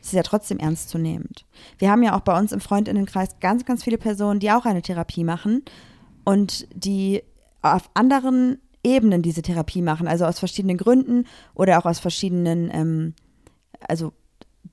[0.00, 1.44] Das ist ja trotzdem ernstzunehmend.
[1.78, 4.82] Wir haben ja auch bei uns im Freundinnenkreis ganz, ganz viele Personen, die auch eine
[4.82, 5.64] Therapie machen
[6.26, 7.22] und die
[7.62, 13.14] auf anderen Ebenen diese Therapie machen, also aus verschiedenen Gründen oder auch aus verschiedenen, ähm,
[13.80, 14.12] also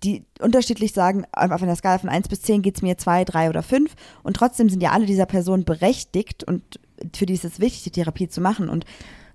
[0.04, 3.49] die unterschiedlich sagen, auf einer Skala von 1 bis 10 geht es mir 2, 3
[3.49, 3.93] oder 5
[4.24, 6.80] und trotzdem sind ja alle dieser Personen berechtigt und
[7.16, 8.86] für die ist es wichtig, die Therapie zu machen und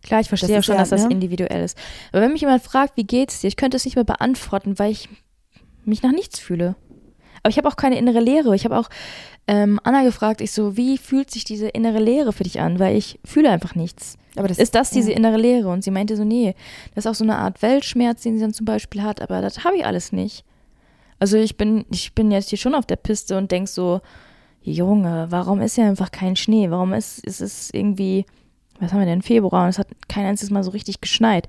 [0.01, 1.11] Klar, ich verstehe Das ja schon, ja, dass das ne?
[1.11, 1.77] individuell ist.
[2.13, 4.93] Aber wenn mich jemand fragt, wie geht's dir, ich könnte es nicht mehr beantworten, weil
[4.93, 5.09] ich
[5.85, 6.77] mich nach nichts fühle.
[7.43, 8.55] Aber ich habe auch keine innere Leere.
[8.55, 8.89] Ich habe auch
[9.47, 12.79] ähm, Anna gefragt, ich so, wie fühlt sich diese innere Leere für dich an?
[12.79, 14.19] Weil ich fühle einfach nichts.
[14.37, 15.17] Aber das Ist das diese ja.
[15.17, 15.69] innere Leere?
[15.69, 16.55] Und sie meinte so, nee,
[16.95, 19.65] das ist auch so eine Art Weltschmerz, den sie dann zum Beispiel hat, aber das
[19.65, 20.45] habe ich alles nicht.
[21.19, 24.01] Also ich bin, ich bin jetzt hier schon auf der Piste und denk so,
[24.63, 26.71] Junge, warum ist ja einfach kein Schnee?
[26.71, 28.27] Warum ist, ist es irgendwie,
[28.79, 31.49] was haben wir denn, Februar und es hat kein einziges Mal so richtig geschneit.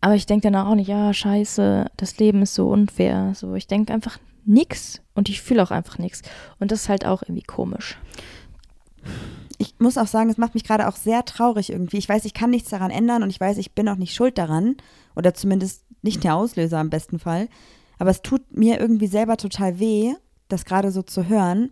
[0.00, 3.32] Aber ich denke danach auch nicht, ja, scheiße, das Leben ist so unfair.
[3.34, 6.22] So, ich denke einfach nix und ich fühle auch einfach nix.
[6.58, 7.98] Und das ist halt auch irgendwie komisch.
[9.58, 11.98] ich muss auch sagen, es macht mich gerade auch sehr traurig irgendwie.
[11.98, 14.38] Ich weiß, ich kann nichts daran ändern und ich weiß, ich bin auch nicht schuld
[14.38, 14.76] daran.
[15.16, 17.48] Oder zumindest nicht der Auslöser im besten Fall.
[17.98, 20.14] Aber es tut mir irgendwie selber total weh,
[20.48, 21.70] das gerade so zu hören.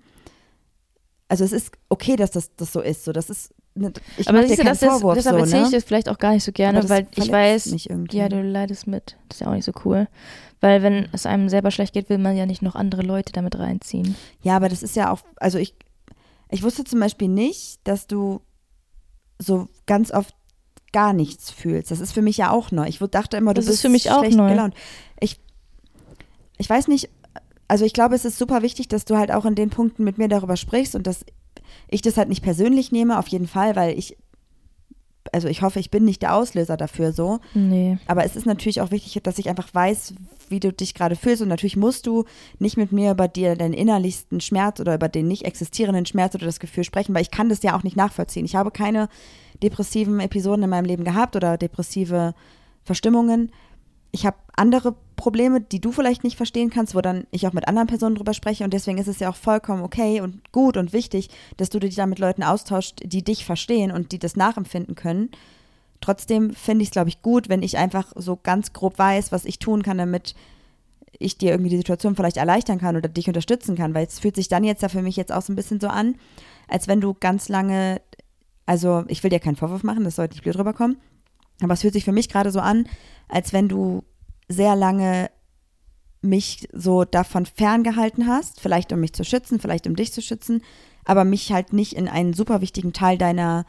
[1.28, 3.04] Also es ist okay, dass das, das so ist.
[3.04, 3.54] So, das ist,
[4.18, 5.66] ich aber siehst du, das ist, deshalb so, erzähle ne?
[5.66, 7.74] ich das vielleicht auch gar nicht so gerne, weil ich weiß,
[8.10, 9.16] ja, du leidest mit.
[9.28, 10.08] Das ist ja auch nicht so cool.
[10.60, 13.58] Weil wenn es einem selber schlecht geht, will man ja nicht noch andere Leute damit
[13.58, 14.14] reinziehen.
[14.42, 15.74] Ja, aber das ist ja auch, also ich,
[16.50, 18.42] ich wusste zum Beispiel nicht, dass du
[19.38, 20.34] so ganz oft
[20.92, 21.90] gar nichts fühlst.
[21.90, 22.86] Das ist für mich ja auch neu.
[22.86, 24.50] Ich dachte immer, du Das ist bist für mich auch schlecht neu.
[24.50, 24.74] gelaunt.
[25.18, 25.40] Ich,
[26.58, 27.08] ich weiß nicht,
[27.66, 30.18] also ich glaube, es ist super wichtig, dass du halt auch in den Punkten mit
[30.18, 31.24] mir darüber sprichst und dass
[31.88, 34.16] ich das halt nicht persönlich nehme, auf jeden Fall, weil ich,
[35.32, 37.40] also ich hoffe, ich bin nicht der Auslöser dafür so.
[37.54, 37.98] Nee.
[38.06, 40.14] Aber es ist natürlich auch wichtig, dass ich einfach weiß,
[40.48, 41.42] wie du dich gerade fühlst.
[41.42, 42.24] Und natürlich musst du
[42.58, 46.46] nicht mit mir über dir deinen innerlichsten Schmerz oder über den nicht existierenden Schmerz oder
[46.46, 48.44] das Gefühl sprechen, weil ich kann das ja auch nicht nachvollziehen.
[48.44, 49.08] Ich habe keine
[49.62, 52.34] depressiven Episoden in meinem Leben gehabt oder depressive
[52.84, 53.52] Verstimmungen.
[54.12, 57.66] Ich habe andere Probleme, die du vielleicht nicht verstehen kannst, wo dann ich auch mit
[57.66, 58.64] anderen Personen drüber spreche.
[58.64, 61.94] Und deswegen ist es ja auch vollkommen okay und gut und wichtig, dass du dich
[61.94, 65.30] da mit Leuten austauschst, die dich verstehen und die das nachempfinden können.
[66.00, 69.44] Trotzdem finde ich es, glaube ich, gut, wenn ich einfach so ganz grob weiß, was
[69.44, 70.34] ich tun kann, damit
[71.18, 74.34] ich dir irgendwie die Situation vielleicht erleichtern kann oder dich unterstützen kann, weil es fühlt
[74.34, 76.16] sich dann jetzt ja für mich jetzt auch so ein bisschen so an,
[76.68, 78.00] als wenn du ganz lange,
[78.66, 80.96] also ich will dir keinen Vorwurf machen, das sollte nicht blöd rüberkommen,
[81.64, 82.86] aber es fühlt sich für mich gerade so an,
[83.28, 84.04] als wenn du
[84.48, 85.30] sehr lange
[86.20, 90.62] mich so davon ferngehalten hast, vielleicht um mich zu schützen, vielleicht um dich zu schützen,
[91.04, 93.66] aber mich halt nicht in einen super wichtigen Teil deiner,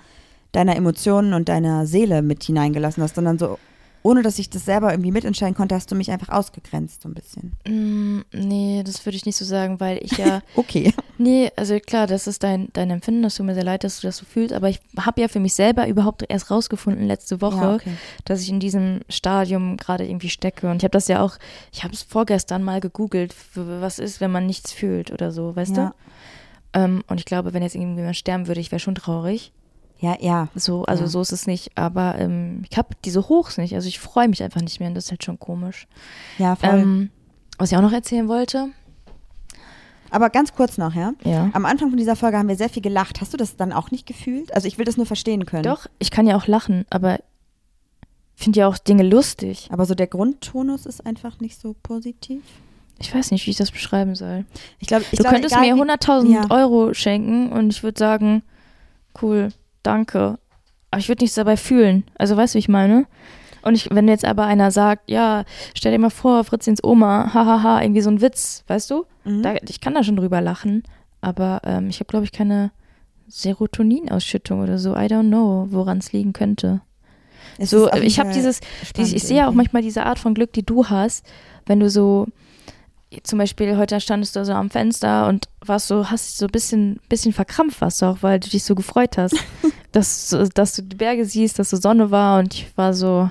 [0.51, 3.57] deiner Emotionen und deiner Seele mit hineingelassen hast, sondern so,
[4.03, 7.13] ohne dass ich das selber irgendwie mitentscheiden konnte, hast du mich einfach ausgegrenzt, so ein
[7.13, 7.53] bisschen.
[7.67, 10.41] Mm, nee, das würde ich nicht so sagen, weil ich ja.
[10.55, 10.93] Okay.
[11.17, 14.07] nee, also klar, das ist dein, dein Empfinden, das tut mir sehr leid, dass du
[14.07, 17.55] das so fühlst, aber ich habe ja für mich selber überhaupt erst rausgefunden letzte Woche,
[17.55, 17.93] Ja, okay.
[18.25, 20.69] dass ich in diesem Stadium gerade irgendwie stecke.
[20.69, 21.37] Und ich habe das ja auch,
[21.71, 25.77] ich habe es vorgestern mal gegoogelt, was ist, wenn man nichts fühlt oder so, weißt
[25.77, 25.87] Ja.
[26.73, 26.79] du?
[26.79, 29.51] Ähm, und ich glaube, wenn jetzt irgendjemand sterben würde, ich wäre schon traurig.
[29.99, 30.49] Ja, ja.
[30.55, 31.09] So, also Ja.
[31.09, 31.71] so ist es nicht.
[31.77, 33.73] Aber ähm, ich habe diese Hochs nicht.
[33.75, 35.87] Also ich freue mich einfach nicht mehr und das ist halt schon komisch.
[36.37, 36.69] Ja, voll.
[36.79, 37.09] Ähm,
[37.57, 38.67] was ich auch noch erzählen wollte.
[40.09, 41.13] Aber ganz kurz noch, ja.
[41.23, 41.49] Ja.
[41.53, 43.19] Am Anfang von dieser Folge haben wir sehr viel gelacht.
[43.21, 44.53] Hast du das dann auch nicht gefühlt?
[44.53, 45.63] Also ich will das nur verstehen können.
[45.63, 47.19] Doch, ich kann ja auch lachen, aber
[48.35, 49.69] finde ja auch Dinge lustig.
[49.71, 52.43] Aber so der Grundtonus ist einfach nicht so positiv.
[52.99, 54.45] Ich weiß nicht, wie ich das beschreiben soll.
[54.79, 56.45] Ich glaube, ich du glaube, könntest mir wie- 100.000 Ja.
[56.51, 58.43] Euro schenken und ich würde sagen,
[59.21, 59.49] cool,
[59.83, 60.37] danke.
[60.91, 62.03] Aber ich würde nichts dabei fühlen.
[62.17, 63.05] Also weißt du, wie ich meine?
[63.63, 67.81] Und ich, wenn jetzt aber einer sagt, ja, stell dir mal vor, Fritzins Oma, hahaha,
[67.81, 69.05] irgendwie so ein Witz, weißt du?
[69.23, 69.41] Mhm.
[69.41, 70.83] Da, ich kann da schon drüber lachen,
[71.21, 72.71] aber ähm, ich habe, glaube ich, keine
[73.27, 74.93] Serotoninausschüttung oder so.
[74.93, 76.81] I don't know, woran es liegen könnte.
[77.57, 78.59] Es So, ich habe dieses,
[78.97, 81.25] dieses, ich sehe ja auch manchmal diese Art von Glück, die du hast,
[81.65, 82.27] wenn du so,
[83.23, 86.51] zum Beispiel heute standest du so am Fenster und warst so, hast dich so ein
[86.51, 89.35] bisschen, bisschen verkrampft warst du auch, weil du dich so gefreut hast,
[89.91, 93.29] dass, dass du die Berge siehst, dass so Sonne war und ich war so,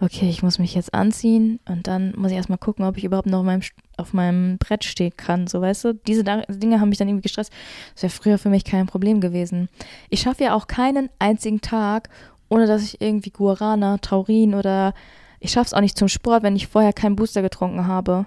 [0.00, 3.26] okay, ich muss mich jetzt anziehen und dann muss ich erstmal gucken, ob ich überhaupt
[3.26, 3.62] noch auf meinem,
[3.96, 5.94] auf meinem Brett stehen kann, so weißt du.
[5.94, 7.52] Diese Dinge haben mich dann irgendwie gestresst.
[7.94, 9.68] Das wäre früher für mich kein Problem gewesen.
[10.08, 12.08] Ich schaffe ja auch keinen einzigen Tag,
[12.48, 14.94] ohne dass ich irgendwie Guarana, Taurin oder
[15.38, 18.26] ich schaffe es auch nicht zum Sport, wenn ich vorher keinen Booster getrunken habe,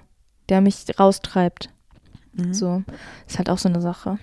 [0.54, 1.72] der mich raustreibt.
[2.34, 2.54] Mhm.
[2.54, 2.84] So,
[3.28, 4.20] ist halt auch so eine Sache.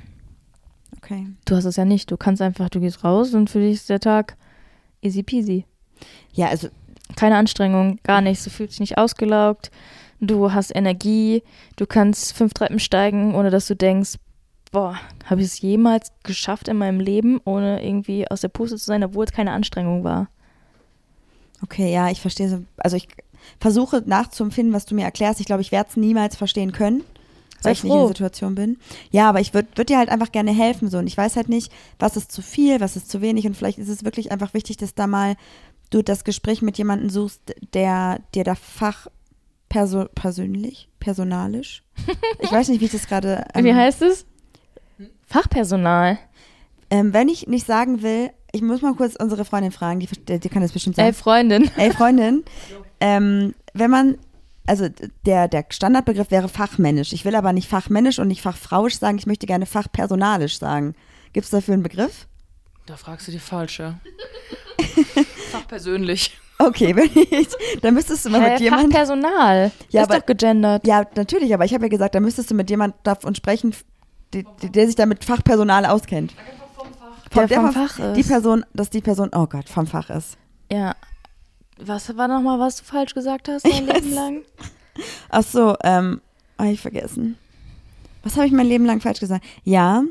[0.97, 1.27] Okay.
[1.45, 2.09] Du hast es ja nicht.
[2.11, 4.37] Du kannst einfach, du gehst raus und für dich ist der Tag
[5.03, 5.65] easy peasy.
[6.33, 6.69] Ja, also
[7.17, 8.45] Keine Anstrengung, gar nichts.
[8.45, 9.73] Du fühlst dich nicht ausgelaugt.
[10.21, 11.43] Du hast Energie.
[11.75, 14.15] Du kannst fünf Treppen steigen, ohne dass du denkst,
[14.71, 18.85] boah, habe ich es jemals geschafft in meinem Leben, ohne irgendwie aus der Puste zu
[18.85, 20.29] sein, obwohl es keine Anstrengung war.
[21.63, 22.63] Okay, ja, ich verstehe so.
[22.79, 23.09] Also ich
[23.59, 25.41] versuche nachzuempfinden, was du mir erklärst.
[25.41, 27.01] Ich glaube, ich werde es niemals verstehen können.
[27.01, 28.07] weil Sei ich nicht in froh.
[28.07, 28.79] der Situation bin.
[29.11, 31.49] Ja, aber ich würde würd dir halt einfach gerne helfen so und ich weiß halt
[31.49, 34.55] nicht, was ist zu viel, was ist zu wenig und vielleicht ist es wirklich einfach
[34.55, 35.37] wichtig, dass da mal
[35.91, 37.41] du das Gespräch mit jemandem suchst,
[37.75, 39.07] der dir da fach
[39.69, 41.83] perso persönlich, personalisch.
[42.41, 43.45] Ich weiß nicht, wie ich das gerade.
[43.55, 44.25] ähm, Wie heißt es?
[45.27, 46.19] Fachpersonal.
[46.91, 50.49] Ähm, wenn ich nicht sagen will, ich muss mal kurz unsere Freundin fragen, die, die
[50.49, 51.09] kann das bestimmt sagen.
[51.09, 51.71] Ey, Freundin.
[51.77, 52.45] Ey, Freundin,
[53.01, 54.19] ähm, wenn man,
[54.67, 54.89] also
[55.25, 57.13] der, der Standardbegriff wäre fachmännisch.
[57.13, 60.95] Ich will aber nicht fachmännisch und nicht fachfrauisch sagen, ich möchte gerne fachpersonalisch sagen.
[61.33, 62.27] Gibt es dafür einen Begriff?
[62.87, 63.99] Da fragst du die falsche.
[65.53, 66.37] Fachpersönlich.
[66.59, 67.49] Okay, wenn ich,
[67.81, 68.91] dann müsstest du mal Hä, mit jemandem.
[68.91, 69.71] Fachpersonal.
[69.91, 70.87] Ja, ist aber- doch gegendert.
[70.87, 73.75] Ja, natürlich, aber ich habe ja gesagt, da müsstest du mit jemandem davon sprechen,
[74.35, 76.35] die, die, der sich da mit Fachpersonal auskennt.
[77.35, 78.17] Der der vom Fach ist.
[78.17, 80.37] Die Person, dass die Person, oh Gott, vom Fach ist.
[80.71, 80.95] Ja.
[81.79, 84.43] Was war nochmal, was du falsch gesagt hast dein Ich Leben lang?
[85.31, 86.21] Ach so, ähm,
[86.59, 87.37] hab ich vergessen.
[88.23, 89.45] Was habe ich mein Leben lang falsch gesagt?
[89.65, 90.03] Ja.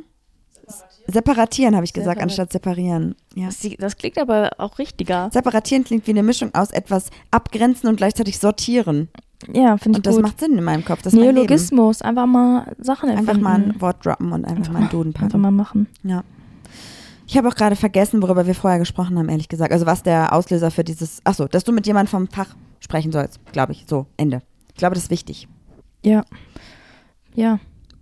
[1.07, 3.15] Separatieren habe ich gesagt, Separat- anstatt separieren.
[3.35, 3.49] Ja.
[3.79, 5.29] Das, klingt aber auch richtiger.
[5.33, 9.09] Separatieren klingt wie eine Mischung aus etwas abgrenzen und gleichzeitig sortieren.
[9.51, 10.23] Ja, finde ich Und das gut.
[10.23, 11.01] macht Sinn in meinem Kopf.
[11.01, 11.13] Das.
[11.13, 13.29] Neologismus, einfach mal Sachen erfinden.
[13.29, 15.41] Einfach mal ein Wort droppen und einfach, mal einen Duden Einfach packen.
[15.41, 15.87] mal machen.
[16.03, 16.23] Ja.
[17.29, 19.71] Ich habe auch gerade vergessen, worüber wir vorher gesprochen haben, ehrlich gesagt.
[19.71, 23.11] Also was der Auslöser für dieses, ach so, dass du mit jemandem vom Fach sprechen
[23.11, 23.85] sollst, glaube ich.
[23.87, 24.41] So, Ende.
[24.69, 25.47] Ich glaube, das ist wichtig.
[26.03, 26.25] Ja.
[27.35, 27.59] Ja.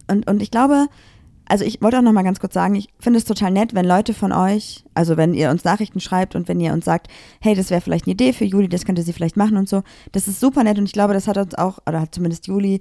[0.09, 0.87] Und, und ich glaube,
[1.43, 3.85] also ich wollte auch noch mal ganz kurz sagen, ich finde es total nett, wenn
[3.85, 7.07] Leute von euch, also wenn ihr uns Nachrichten schreibt und wenn ihr uns sagt,
[7.41, 9.83] hey, das wäre vielleicht eine Idee für Juli, das könnte sie vielleicht machen und so.
[10.13, 12.79] Das ist super nett und ich glaube, das hat uns auch, oder hat zumindest Juli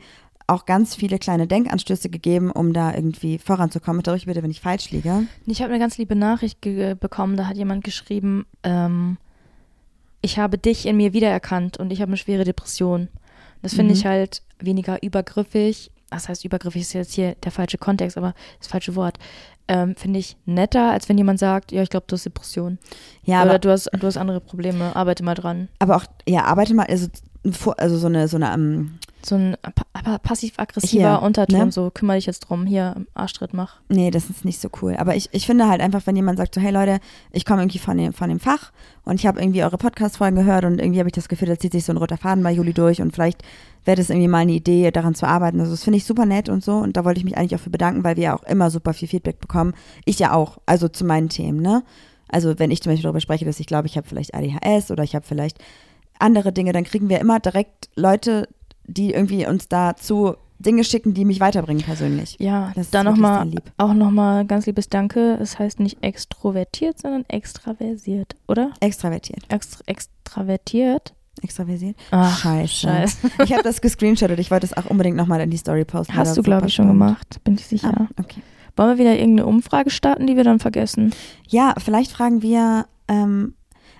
[0.48, 4.02] auch ganz viele kleine Denkanstöße gegeben, um da irgendwie voranzukommen.
[4.02, 5.26] Darüber bitte, wenn ich falsch liege.
[5.46, 9.16] Ich habe eine ganz liebe Nachricht bekommen, da hat jemand geschrieben, ähm,
[10.22, 13.08] ich habe dich in mir wiedererkannt und ich habe eine schwere Depression.
[13.62, 13.98] Das finde Mhm.
[14.00, 15.90] ich halt weniger übergriffig.
[16.10, 19.18] Das heißt, übergriffig ist jetzt hier der falsche Kontext, aber das falsche Wort.
[19.68, 22.78] Ähm, finde ich netter, als wenn jemand sagt, ja, ich glaube, du hast Depression.
[23.24, 25.68] Ja, Oder aber, du hast, du hast andere Probleme, arbeite mal dran.
[25.80, 27.08] aber auch, ja, arbeite mal, also,
[27.50, 31.72] vor- also so eine, so eine, ähm, So ein pa pa- passiv-aggressiver Hier, Unterton, ne?
[31.72, 33.80] so kümmere dich jetzt drum, hier, Arschtritt mach.
[33.88, 34.94] Nee, das ist nicht so cool.
[34.96, 37.00] Aber ich, ich finde halt einfach, wenn jemand sagt so, hey Leute,
[37.32, 38.70] ich komme irgendwie von dem, von dem Fach
[39.04, 41.72] und ich habe irgendwie eure Podcast-Folgen gehört und irgendwie habe ich das Gefühl, da zieht
[41.72, 43.42] sich so ein roter Faden bei Juli durch und vielleicht
[43.84, 45.58] wäre das irgendwie mal eine Idee, daran zu arbeiten.
[45.60, 47.62] Also das finde ich super nett und so und da wollte ich mich eigentlich auch
[47.62, 49.74] für bedanken, weil wir ja auch immer super viel Feedback bekommen.
[50.04, 51.82] Ich ja auch, also zu meinen Themen, ne?
[52.28, 55.02] Also wenn ich zum Beispiel darüber spreche, dass ich glaube, ich habe vielleicht ADHS oder
[55.04, 55.58] ich habe vielleicht
[56.18, 58.48] andere Dinge, dann kriegen wir immer direkt Leute,
[58.86, 62.36] die irgendwie uns dazu Dinge schicken, die mich weiterbringen persönlich.
[62.40, 63.62] Ja, Das ist da nochmal, lieb.
[63.76, 65.34] auch nochmal ganz liebes Danke.
[65.40, 68.70] Es heißt nicht extrovertiert, sondern extraversiert, oder?
[68.80, 69.40] Extravertiert.
[69.52, 71.12] Extra extravertiert?
[71.42, 71.96] Extraversiert?
[72.10, 72.68] Ach, Scheiße.
[72.88, 73.16] scheiße.
[73.44, 74.38] Ich habe das gescreenshottet.
[74.38, 76.16] Ich wollte es auch unbedingt nochmal in die Story posten.
[76.16, 77.00] Hast du, glaube ich, schon spannend.
[77.02, 77.92] gemacht, bin ich sicher.
[77.94, 78.40] Ah, okay.
[78.76, 81.12] Wollen wir wieder irgendeine Umfrage starten, die wir dann vergessen?
[81.48, 83.54] Ja, vielleicht fragen wir, ähm,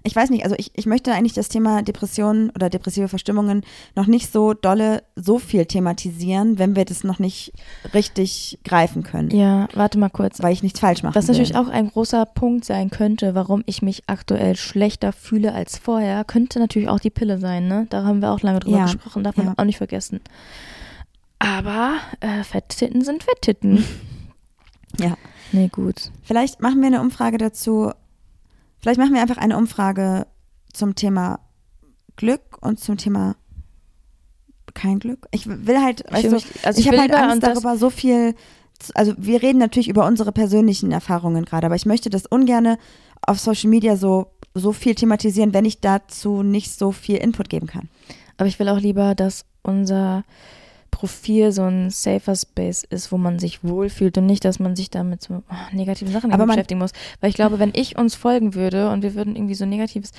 [0.07, 3.63] ich weiß nicht, also ich, ich möchte eigentlich das Thema Depressionen oder depressive Verstimmungen
[3.95, 7.53] noch nicht so dolle, so viel thematisieren, wenn wir das noch nicht
[7.93, 9.31] richtig greifen können.
[9.31, 10.41] Ja, warte mal kurz.
[10.43, 11.15] Weil ich nichts falsch mache.
[11.15, 15.77] Was natürlich auch ein großer Punkt sein könnte, warum ich mich aktuell schlechter fühle als
[15.77, 17.87] vorher, könnte natürlich auch die Pille sein, ne?
[17.91, 19.55] Da haben wir auch lange drüber Ja, gesprochen, darf man ja.
[19.57, 20.21] auch nicht vergessen.
[21.39, 23.85] Aber äh, Fetttitten sind Fetttitten.
[24.99, 25.19] Ja.
[25.53, 26.11] Nee, gut.
[26.23, 27.93] Vielleicht machen wir eine Umfrage dazu.
[28.81, 30.27] Vielleicht machen wir einfach eine Umfrage
[30.73, 31.41] zum Thema
[32.17, 33.37] Glück und zum Thema
[34.75, 35.27] kein Glück.
[35.31, 37.91] Ich will halt, weißt will du, mich- also ich ich habe halt Angst darüber, so
[37.91, 38.35] viel.
[38.95, 42.79] Also wir reden natürlich über unsere persönlichen Erfahrungen gerade, aber ich möchte das ungerne
[43.23, 47.67] auf Social Media so so viel thematisieren, wenn ich dazu nicht so viel Input geben
[47.67, 47.89] kann.
[48.39, 50.25] Aber ich will auch lieber, dass unser
[50.97, 54.89] Profil so ein safer Space ist, wo man sich wohlfühlt und nicht, dass man sich
[54.89, 56.93] da mit so oh, negativen Sachen Aber man- beschäftigen muss.
[57.21, 60.13] Weil ich glaube, wenn ich uns folgen würde und wir würden irgendwie so Negatives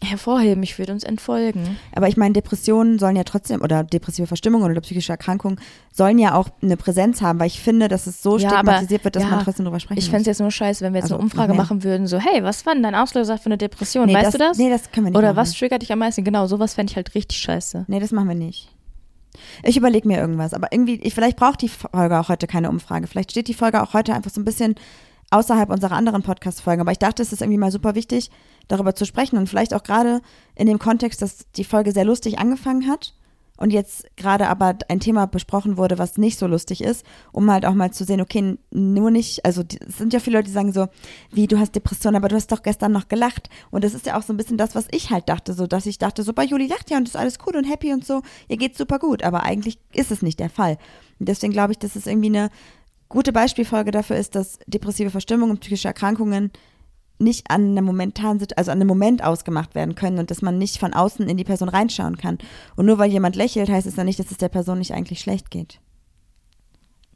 [0.00, 1.76] hervorheben, ich würde uns entfolgen.
[1.92, 5.58] Aber ich meine, Depressionen sollen ja trotzdem, oder depressive Verstimmungen oder psychische Erkrankungen
[5.92, 9.02] sollen ja auch eine Präsenz haben, weil ich finde, dass es so Ja, aber- stigmatisiert
[9.02, 10.98] wird, dass ja, man trotzdem drüber sprechen Ich fände es jetzt nur scheiße, wenn wir
[10.98, 11.60] jetzt Also, eine Umfrage mehr.
[11.62, 14.06] machen würden, so, hey, was war denn dein Auslöser für eine Depression?
[14.06, 14.56] Nee, weißt das, du das?
[14.58, 15.36] Nee, das können wir nicht Oder machen.
[15.38, 16.22] was triggert dich am meisten?
[16.22, 17.86] Genau, sowas fände ich halt richtig scheiße.
[17.88, 18.68] Nee, das machen wir nicht.
[19.62, 23.06] Ich überlege mir irgendwas, aber irgendwie, ich, vielleicht braucht die Folge auch heute keine Umfrage.
[23.06, 24.74] Vielleicht steht die Folge auch heute einfach so ein bisschen
[25.30, 26.80] außerhalb unserer anderen Podcast-Folgen.
[26.80, 28.30] Aber ich dachte, es ist irgendwie mal super wichtig,
[28.66, 30.20] darüber zu sprechen und vielleicht auch gerade
[30.54, 33.14] in dem Kontext, dass die Folge sehr lustig angefangen hat
[33.58, 37.66] und jetzt gerade aber ein Thema besprochen wurde, was nicht so lustig ist, um halt
[37.66, 40.72] auch mal zu sehen, okay, nur nicht, also es sind ja viele Leute, die sagen
[40.72, 40.86] so,
[41.32, 43.50] wie du hast Depressionen, aber du hast doch gestern noch gelacht.
[43.70, 45.86] Und das ist ja auch so ein bisschen das, was ich halt dachte, so dass
[45.86, 48.22] ich dachte, so bei Juli lacht ja und ist alles cool und happy und so,
[48.46, 50.78] ihr geht's super gut, aber eigentlich ist es nicht der Fall.
[51.18, 52.50] Und deswegen glaube ich, dass es irgendwie eine
[53.08, 56.52] gute Beispielfolge dafür ist, dass depressive Verstimmung und psychische Erkrankungen
[57.18, 60.78] nicht an einem momentanen, also an einem Moment ausgemacht werden können und dass man nicht
[60.78, 62.38] von außen in die Person reinschauen kann.
[62.76, 65.20] Und nur weil jemand lächelt, heißt es ja nicht, dass es der Person nicht eigentlich
[65.20, 65.80] schlecht geht.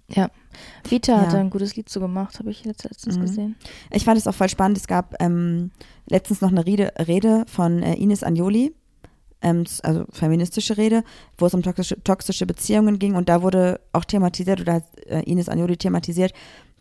[0.08, 0.30] Ja.
[0.86, 1.32] Vita hat Ja.
[1.32, 3.20] da ein gutes Lied zu gemacht, habe ich jetzt letztens Mhm.
[3.22, 3.56] gesehen.
[3.90, 4.76] Ich fand es auch voll spannend.
[4.76, 5.70] Es gab ähm,
[6.08, 8.74] letztens noch eine Rede, Rede von äh, Ines Anjoli,
[9.40, 11.04] ähm, also feministische Rede,
[11.38, 15.20] wo es um toxische, toxische Beziehungen ging und da wurde auch thematisiert oder hat äh,
[15.22, 16.32] Ines Anjoli thematisiert,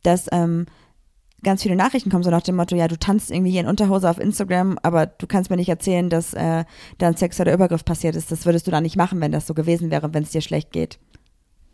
[0.04, 0.66] dass ähm,
[1.44, 4.10] ganz viele Nachrichten kommen, so nach dem Motto, ja, du tanzt irgendwie hier in Unterhose
[4.10, 6.66] auf Instagram, aber du kannst mir nicht erzählen, dass äh,
[6.98, 8.32] da ein sexueller Übergriff passiert ist.
[8.32, 10.72] Das würdest du da nicht machen, wenn das so gewesen wäre, wenn es dir schlecht
[10.72, 11.00] geht.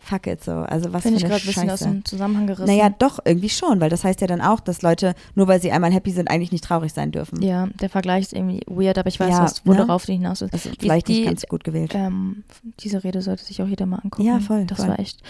[0.08, 0.52] Fuck it so.
[0.54, 2.66] Also was Finde ich für gerade ein bisschen aus dem Zusammenhang gerissen.
[2.66, 5.70] Naja, doch, irgendwie schon, weil das heißt ja dann auch, dass Leute, nur weil sie
[5.72, 7.42] einmal happy sind, eigentlich nicht traurig sein dürfen.
[7.42, 10.14] Ja, der Vergleich ist irgendwie weird, aber ich weiß, Ja, was, worauf ne?
[10.16, 10.54] du hinaus willst.
[10.54, 11.94] Also vielleicht die- nicht ganz gut gewählt.
[11.94, 12.44] Ähm,
[12.80, 14.24] diese Rede sollte sich auch jeder mal angucken.
[14.26, 14.88] Ja, voll, Das voll.
[14.88, 15.22] war echt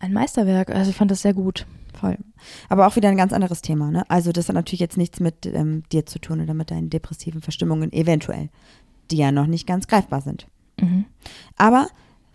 [0.00, 0.70] ein Meisterwerk.
[0.70, 1.66] Also ich fand das sehr gut.
[1.98, 2.18] Voll.
[2.68, 4.04] Aber auch wieder ein ganz anderes Thema, ne?
[4.10, 7.40] Also das hat natürlich jetzt nichts mit ähm, dir zu tun oder mit deinen depressiven
[7.40, 8.50] Verstimmungen, eventuell,
[9.10, 10.46] die ja noch nicht ganz greifbar sind.
[10.80, 11.06] Mhm.
[11.56, 11.88] Aber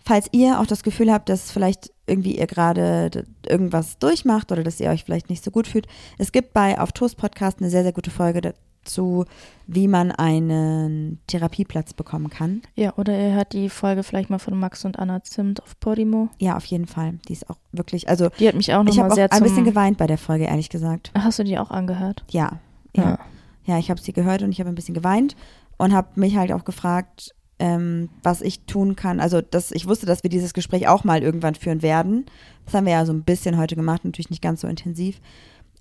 [0.04, 4.80] falls ihr auch das Gefühl habt, dass vielleicht irgendwie ihr gerade irgendwas durchmacht oder dass
[4.80, 5.86] ihr euch vielleicht nicht so gut fühlt,
[6.18, 9.24] es gibt bei Auf Toast Podcast eine sehr, sehr gute Folge dazu,
[9.66, 12.60] wie man einen Therapieplatz bekommen kann.
[12.74, 16.28] Ja, oder ihr hört die Folge vielleicht mal von Max und Anna Zimt auf Podimo.
[16.38, 17.14] Ja, auf jeden Fall.
[17.28, 19.42] Die ist auch wirklich, also Die hat mich auch ich nochmal habe auch sehr ein
[19.42, 21.10] bisschen geweint bei der Folge, ehrlich gesagt.
[21.14, 22.24] Hast du die auch angehört?
[22.30, 22.60] Ja,
[22.94, 23.18] ja.
[23.66, 25.36] Ja, ich habe sie gehört und ich habe ein bisschen geweint
[25.78, 29.20] und habe mich halt auch gefragt, ähm, was ich tun kann.
[29.20, 32.26] Also, dass ich wusste, dass wir dieses Gespräch auch mal irgendwann führen werden.
[32.64, 35.20] Das haben wir ja so ein bisschen heute gemacht, natürlich nicht ganz so intensiv.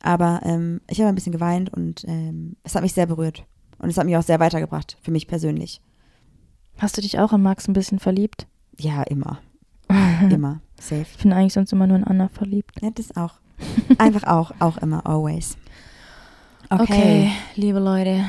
[0.01, 3.45] Aber ähm, ich habe ein bisschen geweint und ähm, es hat mich sehr berührt.
[3.79, 5.81] Und es hat mich auch sehr weitergebracht, für mich persönlich.
[6.77, 8.47] Hast du dich auch in Max ein bisschen verliebt?
[8.77, 9.39] Ja, immer.
[10.29, 10.61] immer.
[10.79, 11.05] Safe.
[11.15, 12.81] Ich bin eigentlich sonst immer nur in Anna verliebt.
[12.81, 13.35] Ja, das auch.
[13.97, 15.57] Einfach auch, auch immer, always.
[16.69, 18.25] Okay, liebe Leute.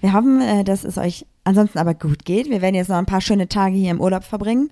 [0.00, 2.48] Wir hoffen, äh, dass es euch ansonsten aber gut geht.
[2.50, 4.70] Wir werden jetzt noch ein paar schöne Tage hier im Urlaub verbringen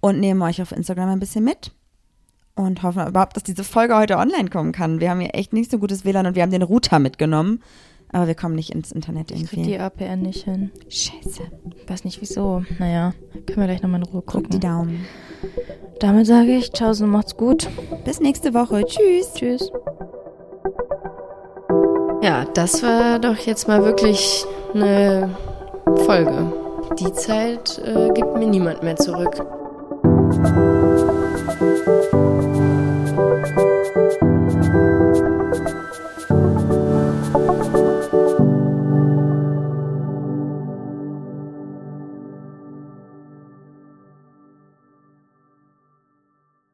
[0.00, 1.72] und nehmen euch auf Instagram ein bisschen mit
[2.54, 5.00] und hoffen überhaupt, dass diese Folge heute online kommen kann.
[5.00, 7.62] Wir haben hier echt nicht so gutes WLAN und wir haben den Router mitgenommen,
[8.10, 9.70] aber wir kommen nicht ins Internet Ich krieg irgendwie.
[9.72, 10.70] die APN nicht hin.
[10.88, 11.42] Scheiße.
[11.86, 12.62] Weiß nicht wieso.
[12.78, 13.12] Naja,
[13.46, 14.60] können wir gleich nochmal in Ruhe Drückt die gucken.
[14.60, 15.06] Daumen.
[16.00, 17.68] Damit sage ich, ciao, und macht's gut.
[18.04, 18.84] Bis nächste Woche.
[18.84, 19.34] Tschüss.
[19.34, 19.70] Tschüss.
[22.22, 25.36] Ja, das war doch jetzt mal wirklich eine
[25.96, 26.52] Folge.
[26.98, 29.42] Die Zeit äh, gibt mir niemand mehr zurück.